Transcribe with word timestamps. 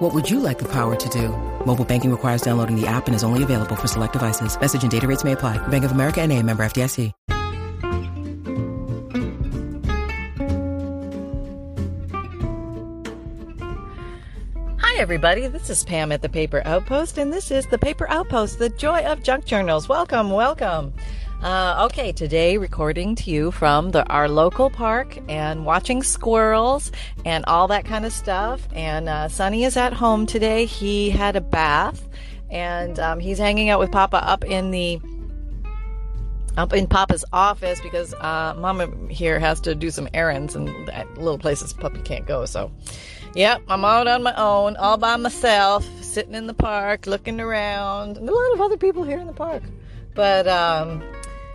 What 0.00 0.14
would 0.14 0.30
you 0.30 0.40
like 0.40 0.58
the 0.58 0.68
power 0.72 0.96
to 0.96 1.08
do? 1.10 1.28
Mobile 1.66 1.84
banking 1.84 2.10
requires 2.10 2.40
downloading 2.40 2.74
the 2.74 2.86
app 2.86 3.06
and 3.06 3.14
is 3.14 3.22
only 3.22 3.42
available 3.42 3.76
for 3.76 3.86
select 3.86 4.14
devices. 4.14 4.58
Message 4.58 4.82
and 4.82 4.90
data 4.90 5.06
rates 5.06 5.24
may 5.24 5.32
apply. 5.32 5.58
Bank 5.68 5.84
of 5.84 5.92
America 5.92 6.22
and 6.22 6.32
a 6.32 6.42
member 6.42 6.62
FDIC. 6.62 7.12
Hi, 14.78 14.98
everybody. 14.98 15.46
This 15.48 15.68
is 15.68 15.84
Pam 15.84 16.12
at 16.12 16.22
the 16.22 16.30
Paper 16.30 16.62
Outpost, 16.64 17.18
and 17.18 17.30
this 17.30 17.50
is 17.50 17.66
the 17.66 17.76
Paper 17.76 18.08
Outpost, 18.08 18.58
the 18.58 18.70
joy 18.70 19.04
of 19.04 19.22
junk 19.22 19.44
journals. 19.44 19.86
Welcome, 19.86 20.30
welcome. 20.30 20.94
Uh, 21.42 21.86
okay, 21.86 22.12
today 22.12 22.58
recording 22.58 23.14
to 23.14 23.30
you 23.30 23.50
from 23.50 23.92
the, 23.92 24.06
our 24.08 24.28
local 24.28 24.68
park 24.68 25.18
and 25.26 25.64
watching 25.64 26.02
squirrels 26.02 26.92
and 27.24 27.46
all 27.46 27.66
that 27.66 27.86
kind 27.86 28.04
of 28.04 28.12
stuff. 28.12 28.68
And 28.74 29.08
uh, 29.08 29.28
Sonny 29.28 29.64
is 29.64 29.74
at 29.78 29.94
home 29.94 30.26
today. 30.26 30.66
He 30.66 31.08
had 31.08 31.36
a 31.36 31.40
bath, 31.40 32.06
and 32.50 32.98
um, 32.98 33.20
he's 33.20 33.38
hanging 33.38 33.70
out 33.70 33.80
with 33.80 33.90
Papa 33.90 34.22
up 34.22 34.44
in 34.44 34.70
the 34.70 35.00
up 36.58 36.74
in 36.74 36.86
Papa's 36.86 37.24
office 37.32 37.80
because 37.80 38.12
uh, 38.14 38.54
Mama 38.58 38.90
here 39.08 39.38
has 39.38 39.62
to 39.62 39.74
do 39.74 39.90
some 39.90 40.08
errands 40.12 40.54
and 40.54 40.68
that 40.88 41.06
little 41.16 41.38
places 41.38 41.72
puppy 41.72 42.02
can't 42.02 42.26
go. 42.26 42.44
So, 42.44 42.70
yep, 43.34 43.62
I'm 43.66 43.82
out 43.82 44.08
on 44.08 44.22
my 44.22 44.34
own, 44.34 44.76
all 44.76 44.98
by 44.98 45.16
myself, 45.16 45.88
sitting 46.02 46.34
in 46.34 46.46
the 46.48 46.54
park, 46.54 47.06
looking 47.06 47.40
around, 47.40 48.18
and 48.18 48.28
a 48.28 48.34
lot 48.34 48.52
of 48.52 48.60
other 48.60 48.76
people 48.76 49.04
here 49.04 49.18
in 49.18 49.26
the 49.26 49.32
park. 49.32 49.62
But 50.14 50.46
um, 50.48 51.02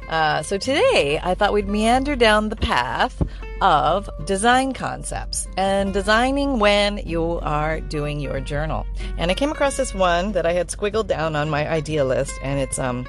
uh, 0.10 0.42
so 0.44 0.58
today 0.58 1.20
I 1.22 1.36
thought 1.36 1.54
we'd 1.54 1.68
meander 1.68 2.16
down 2.16 2.50
the 2.50 2.56
path 2.56 3.22
of 3.62 4.10
design 4.26 4.74
concepts 4.74 5.48
and 5.58 5.94
designing 5.94 6.60
when 6.60 6.98
you 6.98 7.40
are 7.40 7.80
doing 7.80 8.20
your 8.20 8.40
journal. 8.40 8.86
And 9.18 9.32
I 9.32 9.34
came 9.34 9.52
across 9.52 9.78
this 9.78 9.94
one 9.94 10.34
that 10.34 10.46
I 10.46 10.54
had 10.54 10.68
squiggled 10.68 11.08
down 11.08 11.36
on 11.36 11.50
my 11.50 11.68
idea 11.68 12.04
list, 12.06 12.34
and 12.44 12.60
it's 12.60 12.80
um, 12.80 13.06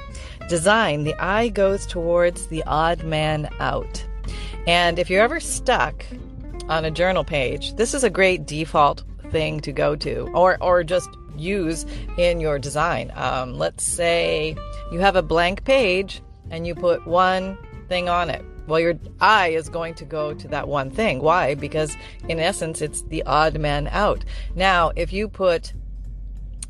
design. 0.47 1.03
The 1.03 1.15
eye 1.21 1.49
goes 1.49 1.85
towards 1.85 2.47
the 2.47 2.63
odd 2.63 3.03
man 3.03 3.49
out. 3.59 4.05
And 4.65 4.99
if 4.99 5.09
you're 5.09 5.23
ever 5.23 5.39
stuck 5.39 6.05
on 6.69 6.85
a 6.85 6.91
journal 6.91 7.23
page, 7.23 7.75
this 7.75 7.93
is 7.93 8.03
a 8.03 8.09
great 8.09 8.45
default 8.45 9.03
thing 9.31 9.59
to 9.61 9.71
go 9.71 9.95
to, 9.97 10.29
or 10.33 10.57
or 10.61 10.83
just 10.83 11.09
use 11.37 11.85
in 12.17 12.39
your 12.39 12.59
design. 12.59 13.11
Um, 13.15 13.57
let's 13.57 13.83
say 13.83 14.55
you 14.91 14.99
have 14.99 15.15
a 15.15 15.21
blank 15.21 15.63
page 15.63 16.21
and 16.51 16.65
you 16.65 16.75
put 16.75 17.05
one 17.05 17.57
thing 17.87 18.09
on 18.09 18.29
it. 18.29 18.43
Well, 18.67 18.79
your 18.79 18.95
eye 19.21 19.49
is 19.49 19.69
going 19.69 19.93
to 19.95 20.05
go 20.05 20.33
to 20.33 20.47
that 20.49 20.67
one 20.67 20.91
thing. 20.91 21.21
Why? 21.21 21.55
Because 21.55 21.95
in 22.27 22.39
essence, 22.39 22.81
it's 22.81 23.01
the 23.03 23.23
odd 23.23 23.57
man 23.57 23.87
out. 23.91 24.25
Now, 24.55 24.91
if 24.95 25.13
you 25.13 25.29
put, 25.29 25.71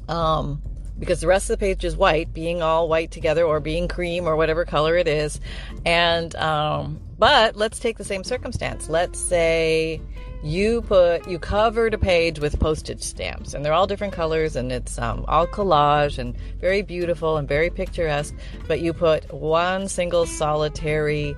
um, 0.07 0.61
because 0.99 1.21
the 1.21 1.27
rest 1.27 1.49
of 1.49 1.59
the 1.59 1.65
page 1.65 1.83
is 1.83 1.97
white, 1.97 2.33
being 2.33 2.61
all 2.61 2.87
white 2.87 3.11
together 3.11 3.43
or 3.43 3.59
being 3.59 3.87
cream 3.87 4.27
or 4.27 4.35
whatever 4.35 4.63
color 4.63 4.95
it 4.95 5.07
is. 5.07 5.39
And, 5.85 6.35
um, 6.35 6.99
but 7.17 7.55
let's 7.55 7.79
take 7.79 7.97
the 7.97 8.03
same 8.03 8.23
circumstance. 8.23 8.89
Let's 8.89 9.19
say 9.19 10.01
you 10.43 10.81
put, 10.81 11.27
you 11.27 11.39
covered 11.39 11.93
a 11.93 11.97
page 11.97 12.39
with 12.39 12.59
postage 12.59 13.01
stamps 13.01 13.53
and 13.53 13.65
they're 13.65 13.73
all 13.73 13.87
different 13.87 14.13
colors 14.13 14.55
and 14.55 14.71
it's 14.71 14.97
um, 14.99 15.25
all 15.27 15.47
collage 15.47 16.19
and 16.19 16.35
very 16.59 16.81
beautiful 16.81 17.37
and 17.37 17.47
very 17.47 17.69
picturesque. 17.69 18.35
But 18.67 18.81
you 18.81 18.93
put 18.93 19.33
one 19.33 19.87
single 19.87 20.25
solitary 20.25 21.35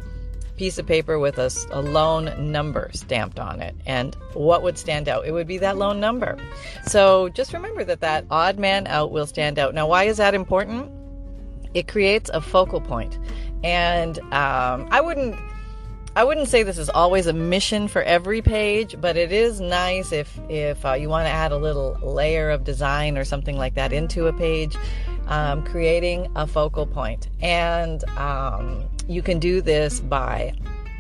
piece 0.60 0.78
of 0.78 0.86
paper 0.86 1.18
with 1.18 1.38
a, 1.40 1.50
a, 1.72 1.82
lone 1.82 2.52
number 2.52 2.90
stamped 2.94 3.40
on 3.40 3.62
it. 3.62 3.74
And 3.86 4.14
what 4.34 4.62
would 4.62 4.78
stand 4.78 5.08
out? 5.08 5.26
It 5.26 5.32
would 5.32 5.48
be 5.48 5.58
that 5.60 5.78
lone 5.78 6.02
number. 6.02 6.38
So 6.86 7.30
just 7.30 7.54
remember 7.54 7.86
that 7.86 8.02
that 8.02 8.26
odd 8.30 8.60
man 8.60 8.86
out 8.86 9.12
will 9.12 9.26
stand 9.26 9.58
out. 9.58 9.74
Now, 9.74 9.88
why 9.88 10.04
is 10.04 10.18
that 10.18 10.34
important? 10.34 10.92
It 11.74 11.88
creates 11.88 12.30
a 12.34 12.42
focal. 12.42 12.84
And 13.64 14.20
um, 14.34 14.88
I 14.92 15.00
wouldn't. 15.02 15.40
I 16.16 16.24
wouldn't 16.24 16.48
say 16.48 16.64
this 16.64 16.78
is 16.78 16.90
always 16.90 17.28
a 17.28 17.34
mission 17.34 17.88
for 17.88 18.02
every 18.02 18.42
page, 18.42 18.96
but 19.00 19.16
it 19.16 19.32
is 19.32 19.62
nice 19.62 20.12
if 20.12 20.40
if 20.50 20.84
uh, 20.86 20.94
you 20.94 21.08
want 21.08 21.28
to 21.28 21.32
add 21.32 21.52
a 21.52 21.58
little 21.58 21.98
layer 22.02 22.50
of 22.50 22.64
design 22.64 23.18
or 23.18 23.24
something 23.24 23.58
like 23.58 23.76
that 23.76 23.94
into 23.94 24.28
a 24.28 24.34
page, 24.34 24.76
um, 25.28 25.64
creating 25.64 26.28
a 26.36 26.48
focal 26.48 26.88
point. 26.88 27.30
And 27.42 28.04
um, 28.18 28.90
you 29.08 29.22
can 29.22 29.40
do 29.40 29.62
this 29.62 30.00
by 30.00 30.54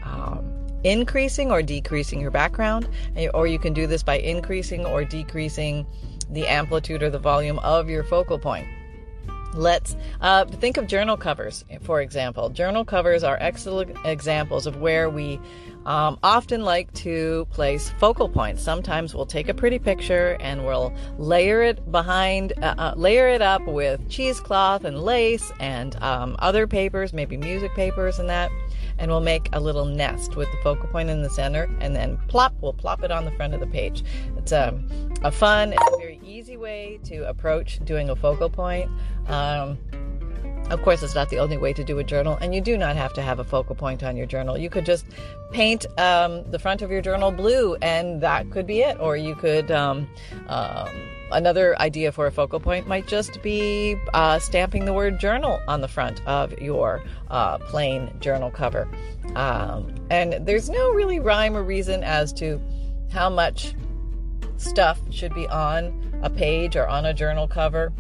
um, 0.03 0.45
increasing 0.83 1.51
or 1.51 1.63
decreasing 1.63 2.21
your 2.21 2.31
background, 2.31 2.87
or 3.33 3.47
you 3.47 3.59
can 3.59 3.73
do 3.73 3.87
this 3.87 4.03
by 4.03 4.19
increasing 4.19 4.85
or 4.85 5.03
decreasing 5.03 5.85
the 6.29 6.47
amplitude 6.47 7.01
or 7.01 7.09
the 7.09 7.19
volume 7.19 7.57
of 7.59 7.89
your 7.89 8.03
focal 8.03 8.37
point. 8.37 8.67
Let's 9.53 9.95
uh, 10.21 10.45
think 10.45 10.77
of 10.77 10.87
journal 10.87 11.17
covers, 11.17 11.65
for 11.81 12.01
example. 12.01 12.49
Journal 12.49 12.85
covers 12.85 13.23
are 13.23 13.37
excellent 13.39 13.97
examples 14.05 14.67
of 14.67 14.77
where 14.77 15.09
we 15.09 15.39
um, 15.85 16.19
often 16.21 16.63
like 16.63 16.93
to 16.93 17.47
place 17.51 17.89
focal 17.97 18.29
points. 18.29 18.61
Sometimes 18.61 19.15
we'll 19.15 19.25
take 19.25 19.49
a 19.49 19.53
pretty 19.53 19.79
picture 19.79 20.38
and 20.39 20.65
we'll 20.65 20.93
layer 21.17 21.63
it 21.63 21.91
behind, 21.91 22.53
uh, 22.61 22.75
uh, 22.77 22.93
layer 22.95 23.27
it 23.27 23.41
up 23.41 23.65
with 23.65 24.07
cheesecloth 24.07 24.83
and 24.83 25.01
lace 25.01 25.51
and 25.59 25.95
um, 26.03 26.35
other 26.39 26.67
papers, 26.67 27.11
maybe 27.11 27.38
music 27.38 27.73
papers 27.73 28.19
and 28.19 28.29
that, 28.29 28.51
and 28.99 29.09
we'll 29.09 29.19
make 29.19 29.49
a 29.53 29.59
little 29.59 29.85
nest 29.85 30.35
with 30.35 30.51
the 30.51 30.57
focal 30.57 30.88
point 30.89 31.09
in 31.09 31.23
the 31.23 31.29
center, 31.29 31.69
and 31.79 31.95
then 31.95 32.17
plop, 32.27 32.53
we'll 32.61 32.73
plop 32.73 33.03
it 33.03 33.11
on 33.11 33.25
the 33.25 33.31
front 33.31 33.53
of 33.53 33.59
the 33.59 33.67
page. 33.67 34.03
It's 34.38 34.51
a, 34.51 34.79
a 35.23 35.31
fun, 35.31 35.73
it's 35.73 35.81
a 35.81 35.89
very 35.91 35.98
easy 36.29 36.57
way 36.57 37.00
to 37.06 37.28
approach 37.28 37.79
doing 37.85 38.09
a 38.09 38.16
focal 38.16 38.50
point. 38.50 38.90
Um, 39.28 39.78
of 40.69 40.84
course, 40.84 41.01
it's 41.01 41.16
not 41.16 41.29
the 41.29 41.40
only 41.40 41.57
way 41.57 41.73
to 41.73 41.84
do 41.84 41.97
a 41.97 42.03
journal, 42.03 42.38
and 42.41 42.53
you 42.53 42.62
do 42.62 42.78
not 42.78 42.95
have 42.95 43.12
to 43.13 43.23
have 43.23 43.40
a 43.40 43.44
focal 43.44 43.75
point 43.75 44.03
on 44.03 44.16
your 44.16 44.28
journal. 44.28 44.56
You 44.57 44.69
could 44.69 44.85
just 44.85 45.06
paint 45.51 45.88
um, 45.97 46.44
the 46.51 46.59
front 46.59 46.84
of 46.84 46.91
your 46.91 47.01
journal 47.01 47.31
blue, 47.31 47.75
and 47.81 48.22
that 48.22 48.51
could 48.51 48.68
be 48.68 48.81
it. 48.81 49.00
Or 49.00 49.18
you 49.18 49.34
could, 49.34 49.72
um, 49.72 50.07
um, 50.47 50.89
another 51.31 51.79
idea 51.79 52.12
for 52.12 52.28
a 52.28 52.31
focal 52.31 52.59
point 52.59 52.88
might 52.88 53.07
just 53.07 53.41
be 53.41 53.95
uh, 54.13 54.38
stamping 54.38 54.85
the 54.85 54.94
word 54.94 55.19
journal 55.19 55.59
on 55.68 55.81
the 55.81 55.88
front 55.88 56.25
of 56.28 56.53
your 56.62 57.01
uh, 57.31 57.57
plain 57.57 58.12
journal 58.19 58.51
cover. 58.51 58.88
Um, 59.35 59.95
and 60.12 60.45
there's 60.45 60.69
no 60.69 60.91
really 60.91 61.19
rhyme 61.19 61.57
or 61.57 61.63
reason 61.63 62.03
as 62.03 62.31
to 62.34 62.62
how 63.12 63.29
much 63.29 63.73
stuff 64.59 64.99
should 65.09 65.33
be 65.33 65.47
on 65.47 66.19
a 66.21 66.29
page 66.29 66.75
or 66.75 66.87
on 66.87 67.05
a 67.05 67.13
journal 67.13 67.47
cover. 67.47 67.93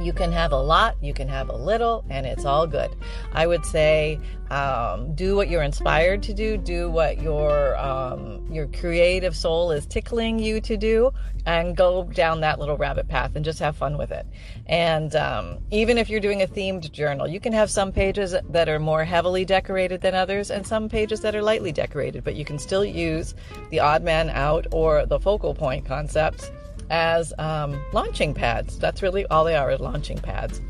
You 0.00 0.14
can 0.14 0.32
have 0.32 0.52
a 0.52 0.60
lot, 0.60 0.96
you 1.02 1.12
can 1.12 1.28
have 1.28 1.50
a 1.50 1.56
little, 1.56 2.04
and 2.08 2.24
it's 2.24 2.46
all 2.46 2.66
good. 2.66 2.96
I 3.32 3.46
would 3.46 3.66
say 3.66 4.18
um, 4.50 5.14
do 5.14 5.36
what 5.36 5.50
you're 5.50 5.62
inspired 5.62 6.22
to 6.24 6.32
do, 6.32 6.56
do 6.56 6.90
what 6.90 7.20
your 7.20 7.76
um, 7.76 8.46
your 8.50 8.66
creative 8.68 9.36
soul 9.36 9.70
is 9.72 9.86
tickling 9.86 10.38
you 10.38 10.60
to 10.62 10.76
do, 10.78 11.12
and 11.44 11.76
go 11.76 12.04
down 12.04 12.40
that 12.40 12.58
little 12.58 12.78
rabbit 12.78 13.08
path 13.08 13.32
and 13.36 13.44
just 13.44 13.58
have 13.58 13.76
fun 13.76 13.98
with 13.98 14.10
it. 14.10 14.26
And 14.66 15.14
um, 15.16 15.58
even 15.70 15.98
if 15.98 16.08
you're 16.08 16.20
doing 16.20 16.40
a 16.40 16.46
themed 16.46 16.90
journal, 16.92 17.28
you 17.28 17.38
can 17.38 17.52
have 17.52 17.70
some 17.70 17.92
pages 17.92 18.34
that 18.48 18.68
are 18.68 18.78
more 18.78 19.04
heavily 19.04 19.44
decorated 19.44 20.00
than 20.00 20.14
others, 20.14 20.50
and 20.50 20.66
some 20.66 20.88
pages 20.88 21.20
that 21.20 21.34
are 21.36 21.42
lightly 21.42 21.72
decorated, 21.72 22.24
but 22.24 22.36
you 22.36 22.44
can 22.46 22.58
still 22.58 22.84
use 22.84 23.34
the 23.70 23.80
odd 23.80 24.02
man 24.02 24.30
out 24.30 24.66
or 24.72 25.04
the 25.04 25.20
focal 25.20 25.54
point 25.54 25.84
concepts 25.84 26.50
as 26.90 27.32
um, 27.38 27.82
launching 27.92 28.34
pads. 28.34 28.78
That's 28.78 29.02
really 29.02 29.24
all 29.26 29.44
they 29.44 29.56
are, 29.56 29.70
is 29.70 29.80
launching 29.80 30.18
pads. 30.18 30.60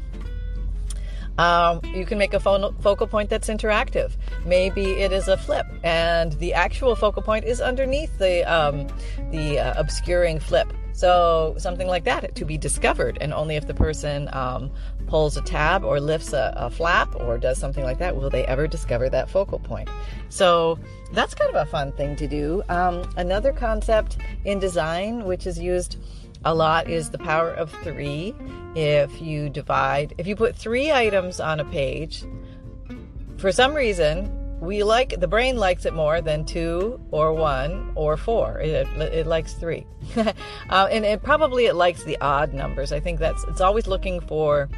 Um, 1.39 1.81
you 1.95 2.05
can 2.05 2.19
make 2.19 2.35
a 2.35 2.41
focal 2.41 3.07
point 3.07 3.31
that's 3.31 3.49
interactive. 3.49 4.13
Maybe 4.45 4.83
it 4.83 5.11
is 5.11 5.27
a 5.27 5.39
flip, 5.39 5.67
and 5.83 6.35
the 6.35 6.53
actual 6.53 6.95
focal 6.95 7.23
point 7.23 7.47
is 7.47 7.63
underneath 7.63 8.19
the 8.19 8.43
um, 8.45 8.87
the 9.31 9.59
uh, 9.59 9.81
obscuring 9.81 10.39
flip. 10.39 10.71
So 11.01 11.55
something 11.57 11.87
like 11.87 12.05
that 12.05 12.35
to 12.35 12.45
be 12.45 12.59
discovered, 12.59 13.17
and 13.23 13.33
only 13.33 13.57
if 13.57 13.67
the 13.67 13.73
person 13.73 14.29
um, 14.35 14.71
pulls 15.07 15.35
a 15.35 15.41
tab 15.41 15.83
or 15.83 15.99
lifts 15.99 16.35
a, 16.35 16.53
a, 16.55 16.69
flap 16.69 17.17
or 17.17 17.39
does 17.39 17.57
something 17.57 17.83
like 17.85 17.97
that 18.01 18.17
will 18.17 18.29
they 18.29 18.45
ever 18.45 18.67
discover 18.67 19.09
that 19.09 19.31
focal 19.31 19.59
point. 19.59 19.89
So 20.29 20.79
that's 21.15 21.35
kind 21.35 21.49
of 21.49 21.67
a 21.67 21.71
fun 21.71 21.93
thing 21.93 22.17
to 22.17 22.29
do. 22.29 22.63
Um, 22.69 23.11
another 23.17 23.51
concept 23.51 24.19
in 24.45 24.59
design, 24.59 25.25
which 25.25 25.47
is 25.47 25.59
used 25.59 25.97
a 26.45 26.55
lot, 26.55 26.91
is 26.91 27.09
the 27.09 27.19
power 27.19 27.49
of 27.51 27.73
three. 27.83 28.35
If 28.75 29.23
you 29.23 29.49
divide, 29.49 30.13
if 30.19 30.27
you 30.27 30.37
put 30.37 30.55
three 30.55 30.93
items 30.93 31.41
on 31.41 31.61
a 31.61 31.65
page, 31.65 32.25
for 33.39 33.53
some 33.53 33.73
reason, 33.73 34.40
we 34.61 34.83
like 34.83 35.19
the 35.19 35.29
brain 35.29 35.57
likes 35.57 35.87
it 35.87 35.95
more 35.95 36.21
than 36.21 36.45
two 36.45 37.01
or 37.11 37.33
one 37.33 37.93
or 37.95 38.17
four. 38.17 38.61
It, 38.61 38.87
it 38.99 39.27
likes 39.27 39.55
three, 39.55 39.87
uh, 40.17 40.89
and 40.91 41.05
it 41.05 41.23
probably 41.23 41.67
it 41.67 41.75
likes 41.75 42.05
the 42.05 42.19
odd 42.21 42.53
numbers. 42.53 42.93
I 42.93 43.01
think 43.01 43.19
that's 43.21 43.43
it's 43.45 43.61
always 43.61 43.87
looking 43.87 44.21
for 44.21 44.69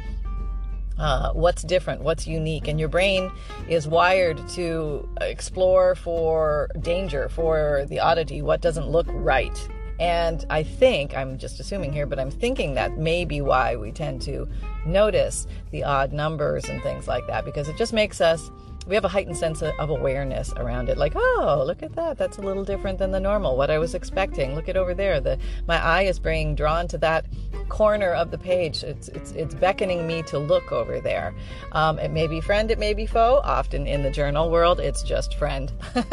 uh, 0.97 1.33
what's 1.33 1.63
different, 1.63 2.01
what's 2.01 2.27
unique, 2.27 2.67
and 2.67 2.79
your 2.79 2.89
brain 2.89 3.31
is 3.67 3.87
wired 3.87 4.47
to 4.49 5.07
explore 5.21 5.95
for 5.95 6.69
danger, 6.79 7.29
for 7.29 7.85
the 7.89 7.99
oddity, 7.99 8.41
what 8.41 8.61
doesn't 8.61 8.87
look 8.87 9.07
right. 9.09 9.69
And 9.99 10.45
I 10.49 10.63
think, 10.63 11.15
I'm 11.15 11.37
just 11.37 11.59
assuming 11.59 11.93
here, 11.93 12.05
but 12.05 12.19
I'm 12.19 12.31
thinking 12.31 12.73
that 12.73 12.97
may 12.97 13.25
be 13.25 13.41
why 13.41 13.75
we 13.75 13.91
tend 13.91 14.21
to 14.23 14.47
notice 14.85 15.47
the 15.71 15.83
odd 15.83 16.11
numbers 16.13 16.65
and 16.65 16.81
things 16.81 17.07
like 17.07 17.25
that, 17.27 17.45
because 17.45 17.69
it 17.69 17.77
just 17.77 17.93
makes 17.93 18.19
us 18.19 18.51
we 18.87 18.95
have 18.95 19.05
a 19.05 19.09
heightened 19.09 19.37
sense 19.37 19.61
of 19.61 19.89
awareness 19.89 20.53
around 20.57 20.89
it. 20.89 20.97
Like 20.97 21.13
oh 21.15 21.63
look 21.65 21.83
at 21.83 21.95
that. 21.95 22.17
That's 22.17 22.37
a 22.37 22.41
little 22.41 22.63
different 22.63 22.99
than 22.99 23.11
the 23.11 23.19
normal 23.19 23.57
what 23.57 23.69
i 23.69 23.79
was 23.79 23.95
expecting. 23.95 24.55
Look 24.55 24.69
at 24.69 24.77
over 24.77 24.93
there. 24.93 25.19
The 25.19 25.37
my 25.67 25.81
eye 25.81 26.03
is 26.03 26.19
being 26.19 26.55
drawn 26.55 26.87
to 26.89 26.97
that 26.99 27.25
corner 27.69 28.11
of 28.13 28.31
the 28.31 28.37
page. 28.37 28.83
It's 28.83 29.07
it's, 29.09 29.31
it's 29.31 29.55
beckoning 29.55 30.05
me 30.07 30.23
to 30.23 30.39
look 30.39 30.71
over 30.71 30.99
there. 30.99 31.33
Um, 31.71 31.99
it 31.99 32.11
may 32.11 32.27
be 32.27 32.41
friend 32.41 32.69
it 32.71 32.79
may 32.79 32.93
be 32.93 33.05
foe. 33.05 33.41
Often 33.43 33.87
in 33.87 34.03
the 34.03 34.11
journal 34.11 34.49
world 34.49 34.79
it's 34.79 35.03
just 35.03 35.35
friend. 35.35 35.71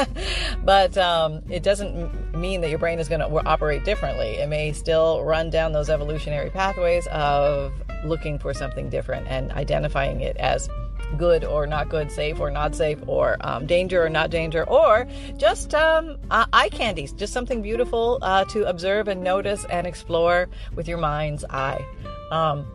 But 0.64 0.96
um, 0.99 1.43
it 1.49 1.62
doesn't 1.62 2.37
mean 2.37 2.61
that 2.61 2.70
your 2.70 2.78
brain 2.78 2.99
is 2.99 3.08
going 3.08 3.20
to 3.20 3.49
operate 3.49 3.84
differently. 3.84 4.37
It 4.37 4.49
may 4.49 4.73
still 4.73 5.25
run 5.25 5.50
down 5.50 5.73
those 5.73 5.90
evolutionary 5.90 6.50
pathways 6.50 7.06
of 7.08 7.73
looking 8.05 8.38
for 8.38 8.55
something 8.55 8.88
different 8.88 9.26
and 9.28 9.52
identifying 9.52 10.20
it 10.20 10.37
as 10.37 10.69
good 11.17 11.45
or 11.45 11.67
not 11.67 11.89
good, 11.89 12.11
safe 12.11 12.41
or 12.41 12.51
not 12.51 12.75
safe, 12.75 12.99
or 13.07 13.37
um, 13.41 13.67
danger 13.67 14.05
or 14.05 14.09
not 14.09 14.31
danger, 14.31 14.65
or 14.65 15.07
just 15.37 15.75
um, 15.75 16.17
uh, 16.31 16.47
eye 16.53 16.69
candies, 16.69 17.12
just 17.12 17.33
something 17.33 17.62
beautiful 17.62 18.19
uh, 18.23 18.45
to 18.47 18.65
observe 18.65 19.09
and 19.09 19.23
notice 19.23 19.65
and 19.71 19.87
explore 19.87 20.49
with 20.75 20.89
your 20.89 20.99
mind's 20.99 21.45
eye. 21.51 21.85
Um, 22.31 22.67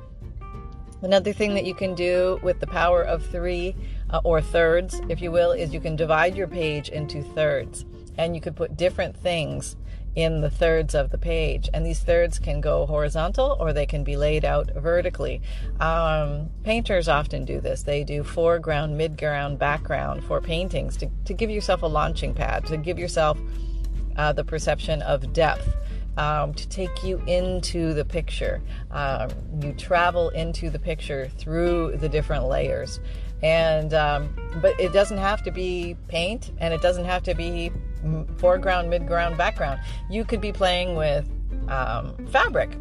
another 1.01 1.33
thing 1.33 1.53
that 1.53 1.65
you 1.65 1.73
can 1.73 1.95
do 1.95 2.39
with 2.43 2.59
the 2.59 2.67
power 2.67 3.01
of 3.01 3.25
three 3.25 3.75
uh, 4.09 4.21
or 4.23 4.41
thirds, 4.41 5.01
if 5.09 5.21
you 5.21 5.31
will, 5.31 5.51
is 5.51 5.73
you 5.73 5.79
can 5.79 5.95
divide 5.95 6.35
your 6.35 6.47
page 6.47 6.89
into 6.89 7.21
thirds 7.21 7.85
and 8.17 8.35
you 8.35 8.41
could 8.41 8.55
put 8.55 8.77
different 8.77 9.15
things 9.15 9.75
in 10.15 10.41
the 10.41 10.49
thirds 10.49 10.95
of 10.95 11.11
the 11.11 11.17
page. 11.17 11.69
And 11.73 11.85
these 11.85 11.99
thirds 11.99 12.39
can 12.39 12.61
go 12.61 12.85
horizontal 12.85 13.57
or 13.59 13.73
they 13.73 13.85
can 13.85 14.03
be 14.03 14.15
laid 14.15 14.45
out 14.45 14.71
vertically. 14.73 15.41
Um, 15.79 16.49
painters 16.63 17.07
often 17.07 17.45
do 17.45 17.59
this. 17.59 17.83
They 17.83 18.03
do 18.03 18.23
foreground, 18.23 18.99
midground, 18.99 19.59
background 19.59 20.23
for 20.23 20.41
paintings 20.41 20.97
to, 20.97 21.09
to 21.25 21.33
give 21.33 21.49
yourself 21.49 21.83
a 21.83 21.87
launching 21.87 22.33
pad, 22.33 22.65
to 22.67 22.77
give 22.77 22.97
yourself 22.97 23.37
uh, 24.15 24.31
the 24.33 24.43
perception 24.43 25.01
of 25.01 25.33
depth. 25.33 25.75
Um, 26.17 26.53
to 26.53 26.65
take 26.69 27.03
you 27.03 27.21
into 27.27 27.93
the 27.93 28.05
picture. 28.05 28.61
Um, 28.89 29.31
you 29.61 29.73
travel 29.73 30.29
into 30.29 30.69
the 30.69 30.79
picture 30.79 31.27
through 31.37 31.97
the 31.97 32.07
different 32.07 32.45
layers. 32.45 33.01
And, 33.41 33.93
um, 33.93 34.35
but 34.61 34.79
it 34.79 34.93
doesn't 34.93 35.17
have 35.17 35.43
to 35.43 35.51
be 35.51 35.95
paint 36.07 36.51
and 36.59 36.73
it 36.73 36.81
doesn't 36.81 37.05
have 37.05 37.23
to 37.23 37.35
be 37.35 37.71
foreground, 38.37 38.91
midground, 38.91 39.37
background. 39.37 39.79
You 40.09 40.25
could 40.25 40.41
be 40.41 40.51
playing 40.51 40.95
with 40.95 41.29
um, 41.67 42.15
fabric 42.27 42.77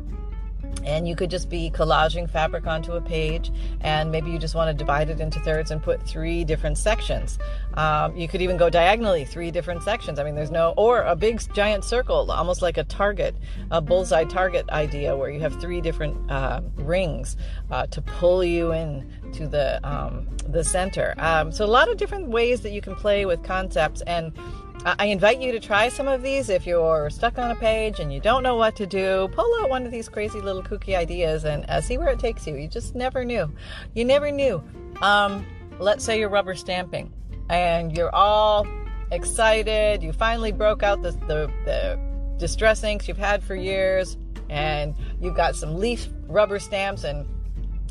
and 0.84 1.06
you 1.06 1.16
could 1.16 1.30
just 1.30 1.48
be 1.48 1.70
collaging 1.70 2.28
fabric 2.28 2.66
onto 2.66 2.92
a 2.92 3.00
page 3.00 3.50
and 3.80 4.10
maybe 4.10 4.30
you 4.30 4.38
just 4.38 4.54
want 4.54 4.68
to 4.68 4.74
divide 4.74 5.10
it 5.10 5.20
into 5.20 5.38
thirds 5.40 5.70
and 5.70 5.82
put 5.82 6.02
three 6.02 6.44
different 6.44 6.78
sections. 6.78 7.38
Um, 7.74 8.16
you 8.16 8.28
could 8.28 8.42
even 8.42 8.56
go 8.56 8.68
diagonally 8.70 9.24
three 9.24 9.50
different 9.50 9.82
sections. 9.82 10.18
I 10.18 10.24
mean 10.24 10.34
there's 10.34 10.50
no 10.50 10.74
or 10.76 11.02
a 11.02 11.16
big 11.16 11.42
giant 11.54 11.84
circle 11.84 12.30
almost 12.30 12.62
like 12.62 12.78
a 12.78 12.84
target 12.84 13.34
a 13.70 13.80
bullseye 13.80 14.24
target 14.24 14.68
idea 14.70 15.16
where 15.16 15.30
you 15.30 15.40
have 15.40 15.60
three 15.60 15.80
different 15.80 16.30
uh, 16.30 16.60
rings 16.76 17.36
uh, 17.70 17.86
to 17.86 18.00
pull 18.02 18.44
you 18.44 18.72
in 18.72 19.10
to 19.32 19.46
the 19.46 19.80
um, 19.88 20.26
the 20.48 20.62
center. 20.62 21.14
Um, 21.18 21.52
so 21.52 21.64
a 21.64 21.66
lot 21.66 21.88
of 21.88 21.96
different 21.96 22.28
ways 22.28 22.60
that 22.60 22.72
you 22.72 22.80
can 22.80 22.94
play 22.94 23.26
with 23.26 23.42
concepts 23.42 24.02
and 24.02 24.32
I 24.86 25.06
invite 25.06 25.40
you 25.40 25.50
to 25.52 25.60
try 25.60 25.88
some 25.88 26.08
of 26.08 26.22
these 26.22 26.50
if 26.50 26.66
you're 26.66 27.08
stuck 27.08 27.38
on 27.38 27.50
a 27.50 27.54
page 27.56 28.00
and 28.00 28.12
you 28.12 28.20
don't 28.20 28.42
know 28.42 28.56
what 28.56 28.76
to 28.76 28.86
do. 28.86 29.28
Pull 29.32 29.50
out 29.62 29.70
one 29.70 29.86
of 29.86 29.90
these 29.90 30.10
crazy 30.10 30.42
little 30.42 30.62
kooky 30.62 30.94
ideas 30.94 31.44
and 31.44 31.64
uh, 31.70 31.80
see 31.80 31.96
where 31.96 32.08
it 32.08 32.18
takes 32.18 32.46
you. 32.46 32.54
You 32.56 32.68
just 32.68 32.94
never 32.94 33.24
knew. 33.24 33.50
You 33.94 34.04
never 34.04 34.30
knew. 34.30 34.62
Um, 35.00 35.46
let's 35.78 36.04
say 36.04 36.18
you're 36.18 36.28
rubber 36.28 36.54
stamping 36.54 37.10
and 37.48 37.96
you're 37.96 38.14
all 38.14 38.66
excited. 39.10 40.02
You 40.02 40.12
finally 40.12 40.52
broke 40.52 40.82
out 40.82 41.00
the, 41.00 41.12
the, 41.12 41.50
the 41.64 41.98
distress 42.36 42.84
inks 42.84 43.08
you've 43.08 43.16
had 43.16 43.42
for 43.42 43.54
years 43.54 44.18
and 44.50 44.94
you've 45.18 45.34
got 45.34 45.56
some 45.56 45.78
leaf 45.78 46.08
rubber 46.26 46.58
stamps 46.58 47.04
and 47.04 47.26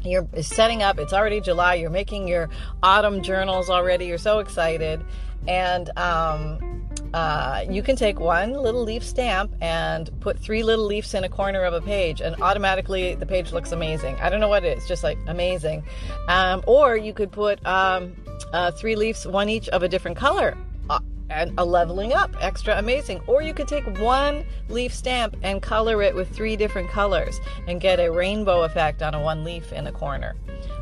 you're 0.04 0.28
setting 0.42 0.84
up. 0.84 1.00
It's 1.00 1.14
already 1.14 1.42
July. 1.42 1.74
You're 1.74 1.90
making 1.90 2.28
your 2.28 2.50
autumn 2.84 3.24
journals 3.24 3.72
already. 3.72 4.06
You're 4.06 4.20
so 4.20 4.40
excited. 4.40 5.04
And 5.48 5.90
um, 5.98 6.73
uh, 7.14 7.64
you 7.70 7.84
can 7.84 7.96
take 7.96 8.20
one 8.20 8.54
little 8.54 8.84
leaf 8.84 9.04
stamp 9.04 9.54
and 9.62 10.10
put 10.20 10.40
three 10.40 10.64
little 10.64 10.86
leaves 10.86 11.14
in 11.14 11.24
a 11.24 11.30
corner 11.30 11.64
of 11.64 11.74
a 11.74 11.82
page, 11.82 12.22
and 12.22 12.36
automatically 12.42 13.14
the 13.16 13.26
page 13.26 13.52
looks 13.52 13.72
amazing. 13.72 14.16
I 14.16 14.30
don't 14.30 14.40
know 14.40 14.48
what 14.48 14.64
it 14.64 14.78
is, 14.78 14.88
just 14.88 15.04
like 15.04 15.18
amazing. 15.28 15.84
Um, 16.28 16.64
or 16.66 16.98
you 16.98 17.14
could 17.14 17.32
put 17.32 17.64
um, 17.66 18.16
uh, 18.52 18.72
three 18.72 18.96
leaves, 18.96 19.28
one 19.28 19.48
each 19.48 19.70
of 19.70 19.84
a 19.84 19.88
different 19.88 20.18
color. 20.18 20.58
Uh, 20.90 21.00
and 21.30 21.54
a 21.58 21.66
leveling 21.66 22.14
up, 22.14 22.36
extra 22.42 22.78
amazing. 22.78 23.22
Or 23.28 23.42
you 23.42 23.54
could 23.54 23.68
take 23.68 23.86
one 24.00 24.44
leaf 24.68 24.94
stamp 24.94 25.38
and 25.44 25.62
color 25.62 26.02
it 26.02 26.16
with 26.16 26.30
three 26.30 26.56
different 26.56 26.90
colors 26.90 27.40
and 27.68 27.80
get 27.80 28.00
a 28.00 28.12
rainbow 28.12 28.64
effect 28.64 29.02
on 29.02 29.14
a 29.14 29.22
one 29.22 29.44
leaf 29.44 29.72
in 29.72 29.88
a 29.88 29.92
corner. 29.92 30.36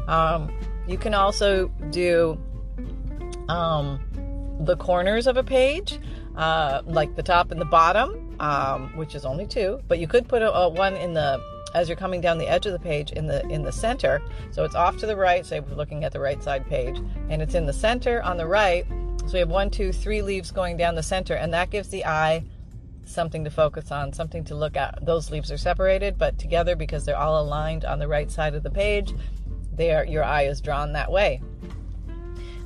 Um, 0.08 0.52
you 0.88 0.98
can 0.98 1.14
also 1.14 1.68
do 1.92 2.40
um, 3.50 4.02
the 4.62 4.76
corners 4.78 5.28
of 5.28 5.38
a 5.38 5.44
page 5.44 6.00
uh, 6.36 6.82
like 6.86 7.16
the 7.16 7.24
top 7.24 7.52
and 7.52 7.60
the 7.60 7.66
bottom, 7.66 8.36
um, 8.40 8.96
which 8.96 9.16
is 9.16 9.26
only 9.26 9.46
two. 9.46 9.80
But 9.88 10.00
you 10.00 10.08
could 10.08 10.28
put 10.28 10.42
a, 10.42 10.54
a, 10.54 10.70
one 10.70 10.96
in 10.96 11.14
the 11.14 11.42
as 11.74 11.88
you're 11.88 11.98
coming 11.98 12.20
down 12.20 12.38
the 12.38 12.50
edge 12.50 12.66
of 12.66 12.74
the 12.74 12.80
page 12.80 13.12
in 13.12 13.28
the 13.28 13.48
in 13.48 13.64
the 13.64 13.72
center. 13.72 14.22
So 14.52 14.64
it's 14.64 14.76
off 14.76 14.98
to 14.98 15.06
the 15.06 15.16
right. 15.16 15.46
Say 15.46 15.60
we're 15.60 15.76
looking 15.76 16.04
at 16.04 16.12
the 16.12 16.20
right 16.20 16.42
side 16.44 16.68
page, 16.68 16.98
and 17.30 17.42
it's 17.42 17.56
in 17.56 17.66
the 17.66 17.74
center 17.74 18.22
on 18.22 18.38
the 18.38 18.48
right. 18.48 18.86
So 19.28 19.34
we 19.34 19.40
have 19.40 19.50
one, 19.50 19.70
two, 19.70 19.92
three 19.94 20.22
leaves 20.22 20.52
going 20.52 20.78
down 20.78 20.96
the 20.96 21.04
center, 21.04 21.36
and 21.36 21.54
that 21.54 21.70
gives 21.70 21.90
the 21.90 22.06
eye 22.06 22.44
something 23.06 23.44
to 23.44 23.50
focus 23.50 23.92
on, 23.92 24.14
something 24.14 24.44
to 24.46 24.56
look 24.56 24.76
at. 24.76 25.06
Those 25.06 25.32
leaves 25.32 25.52
are 25.52 25.58
separated, 25.58 26.18
but 26.18 26.40
together 26.40 26.76
because 26.76 27.06
they're 27.06 27.18
all 27.18 27.42
aligned 27.42 27.86
on 27.86 28.00
the 28.00 28.08
right 28.08 28.32
side 28.32 28.56
of 28.56 28.64
the 28.64 28.72
page. 28.72 29.14
There, 29.74 30.06
your 30.06 30.24
eye 30.24 30.44
is 30.44 30.62
drawn 30.62 30.94
that 30.94 31.12
way. 31.12 31.42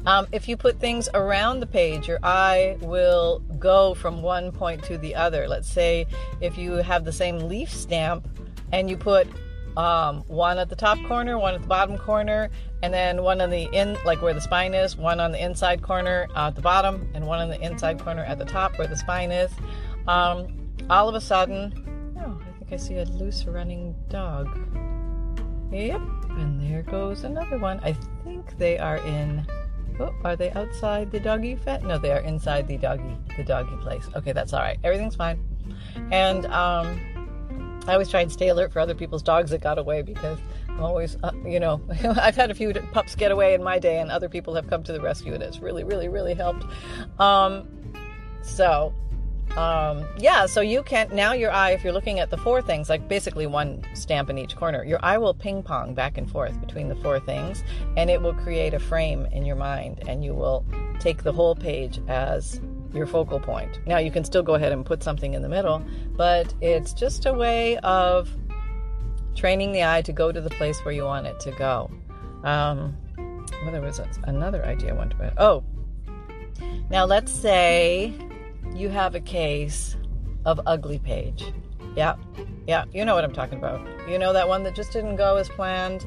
Um, 0.06 0.28
if 0.32 0.48
you 0.48 0.56
put 0.56 0.80
things 0.80 1.10
around 1.14 1.62
the 1.62 1.68
page, 1.68 2.08
your 2.08 2.20
eye 2.22 2.78
will 2.82 3.40
go 3.58 3.96
from 3.96 4.22
one 4.22 4.52
point 4.52 4.84
to 4.84 4.98
the 4.98 5.16
other. 5.16 5.48
Let's 5.48 5.68
say 5.68 6.06
if 6.42 6.58
you 6.58 6.74
have 6.74 7.06
the 7.06 7.12
same 7.12 7.40
leaf 7.40 7.72
stamp 7.72 8.28
and 8.72 8.90
you 8.90 8.98
put 8.98 9.28
um, 9.78 10.24
one 10.28 10.58
at 10.58 10.70
the 10.70 10.76
top 10.76 10.98
corner, 11.08 11.38
one 11.38 11.56
at 11.56 11.62
the 11.62 11.68
bottom 11.68 11.98
corner, 11.98 12.50
and 12.84 12.94
then 12.94 13.24
one 13.24 13.42
on 13.42 13.50
the 13.50 13.64
in, 13.74 13.98
like 14.06 14.22
where 14.22 14.34
the 14.34 14.42
spine 14.42 14.74
is, 14.74 14.96
one 14.96 15.20
on 15.20 15.32
the 15.32 15.44
inside 15.44 15.82
corner 15.82 16.28
uh, 16.36 16.48
at 16.48 16.56
the 16.56 16.62
bottom, 16.62 17.10
and 17.14 17.26
one 17.26 17.40
on 17.40 17.50
the 17.50 17.60
inside 17.60 18.00
corner 18.00 18.24
at 18.24 18.38
the 18.38 18.46
top 18.46 18.78
where 18.78 18.88
the 18.88 18.96
spine 18.96 19.32
is. 19.32 19.52
Um, 20.08 20.48
all 20.90 21.10
of 21.10 21.16
a 21.16 21.22
sudden, 21.22 21.74
oh, 22.20 22.40
I 22.40 22.60
think 22.60 22.74
I 22.74 22.78
see 22.78 22.98
a 22.98 23.06
loose 23.06 23.46
running 23.46 23.96
dog. 24.10 24.48
Yep, 25.72 26.02
and 26.30 26.62
there 26.62 26.84
goes 26.84 27.24
another 27.24 27.58
one. 27.58 27.80
I 27.84 27.94
think 28.24 28.58
they 28.58 28.78
are 28.78 28.98
in 28.98 29.46
Oh, 30.00 30.14
are 30.24 30.36
they 30.36 30.52
outside 30.52 31.12
the 31.12 31.20
doggy 31.20 31.56
vet? 31.56 31.84
No, 31.84 31.98
they 31.98 32.12
are 32.12 32.20
inside 32.20 32.68
the 32.68 32.78
doggy 32.78 33.18
the 33.38 33.44
doggy 33.44 33.76
place. 33.78 34.08
Okay, 34.16 34.34
that's 34.34 34.54
all 34.54 34.62
right. 34.62 34.78
Everything's 34.84 35.16
fine. 35.16 35.40
And 36.12 36.46
um, 36.48 37.00
I 37.88 37.94
always 37.94 38.10
try 38.10 38.22
and 38.22 38.32
stay 38.32 38.50
alert 38.50 38.74
for 38.74 38.80
other 38.80 38.96
people's 38.96 39.24
dogs 39.24 39.52
that 39.52 39.62
got 39.62 39.78
away 39.78 40.02
because 40.02 40.40
I'm 40.68 40.84
always, 40.84 41.18
uh, 41.24 41.32
you 41.46 41.60
know, 41.60 41.82
I've 41.90 42.36
had 42.36 42.52
a 42.52 42.56
few 42.56 42.74
pups 42.74 43.16
get 43.16 43.32
away 43.32 43.54
in 43.54 43.64
my 43.64 43.80
day, 43.80 44.00
and 44.00 44.12
other 44.12 44.28
people 44.28 44.56
have 44.56 44.68
come 44.68 44.84
to 44.84 44.94
the 44.94 45.02
rescue, 45.02 45.34
and 45.34 45.42
it's 45.42 45.60
really, 45.60 45.84
really, 45.84 46.10
really 46.10 46.34
helped. 46.34 46.66
Um, 47.20 47.68
so 48.42 48.94
um, 49.58 50.06
yeah, 50.18 50.46
so 50.46 50.62
you 50.62 50.84
can 50.84 51.08
now 51.14 51.34
your 51.34 51.52
eye, 51.52 51.72
if 51.72 51.84
you're 51.84 51.94
looking 51.94 52.20
at 52.20 52.30
the 52.30 52.38
four 52.38 52.62
things, 52.62 52.90
like 52.90 53.08
basically 53.08 53.48
one 53.48 53.84
stamp 53.94 54.30
in 54.30 54.38
each 54.38 54.56
corner, 54.56 54.84
your 54.84 55.00
eye 55.02 55.18
will 55.18 55.34
ping 55.34 55.64
pong 55.64 55.94
back 55.94 56.18
and 56.18 56.30
forth 56.30 56.60
between 56.60 56.90
the 56.90 56.96
four 56.96 57.20
things, 57.20 57.64
and 57.96 58.10
it 58.10 58.22
will 58.22 58.34
create 58.34 58.74
a 58.74 58.80
frame 58.80 59.26
in 59.28 59.46
your 59.46 59.56
mind, 59.56 60.04
and 60.08 60.26
you 60.26 60.34
will 60.34 60.66
take 61.00 61.24
the 61.24 61.32
whole 61.32 61.56
page 61.56 62.02
as 62.08 62.60
your 62.94 63.06
focal 63.06 63.40
point. 63.40 63.80
Now 63.86 63.98
you 63.98 64.12
can 64.12 64.24
still 64.24 64.44
go 64.44 64.56
ahead 64.56 64.72
and 64.72 64.86
put 64.86 65.04
something 65.04 65.34
in 65.34 65.42
the 65.42 65.50
middle, 65.50 65.84
but 66.18 66.54
it's 66.62 66.94
just 66.94 67.26
a 67.26 67.34
way 67.34 67.78
of 67.78 68.30
training 69.36 69.72
the 69.72 69.84
eye 69.84 70.02
to 70.02 70.14
go 70.14 70.32
to 70.32 70.42
the 70.42 70.50
place 70.50 70.84
where 70.84 70.94
you 70.94 71.04
want 71.04 71.28
it 71.28 71.40
to 71.42 71.52
go. 71.52 71.90
Um, 72.44 72.96
well, 73.18 73.72
there 73.72 73.82
was 73.82 74.02
another 74.24 74.66
idea 74.66 74.92
I 74.92 74.94
wanted 74.94 75.18
to. 75.18 75.34
Oh, 75.38 75.64
now 76.90 77.06
let's 77.06 77.32
say 77.32 78.14
you 78.74 78.90
have 78.90 79.16
a 79.16 79.20
case 79.20 79.96
of 80.46 80.60
ugly 80.66 81.00
page. 81.00 81.46
Yeah, 81.96 82.16
yeah, 82.68 82.86
you 82.94 83.06
know 83.06 83.16
what 83.16 83.24
I'm 83.24 83.34
talking 83.34 83.58
about. 83.58 83.86
You 84.10 84.20
know 84.20 84.34
that 84.34 84.48
one 84.48 84.64
that 84.64 84.76
just 84.76 84.92
didn't 84.92 85.16
go 85.16 85.38
as 85.38 85.50
planned. 85.50 86.06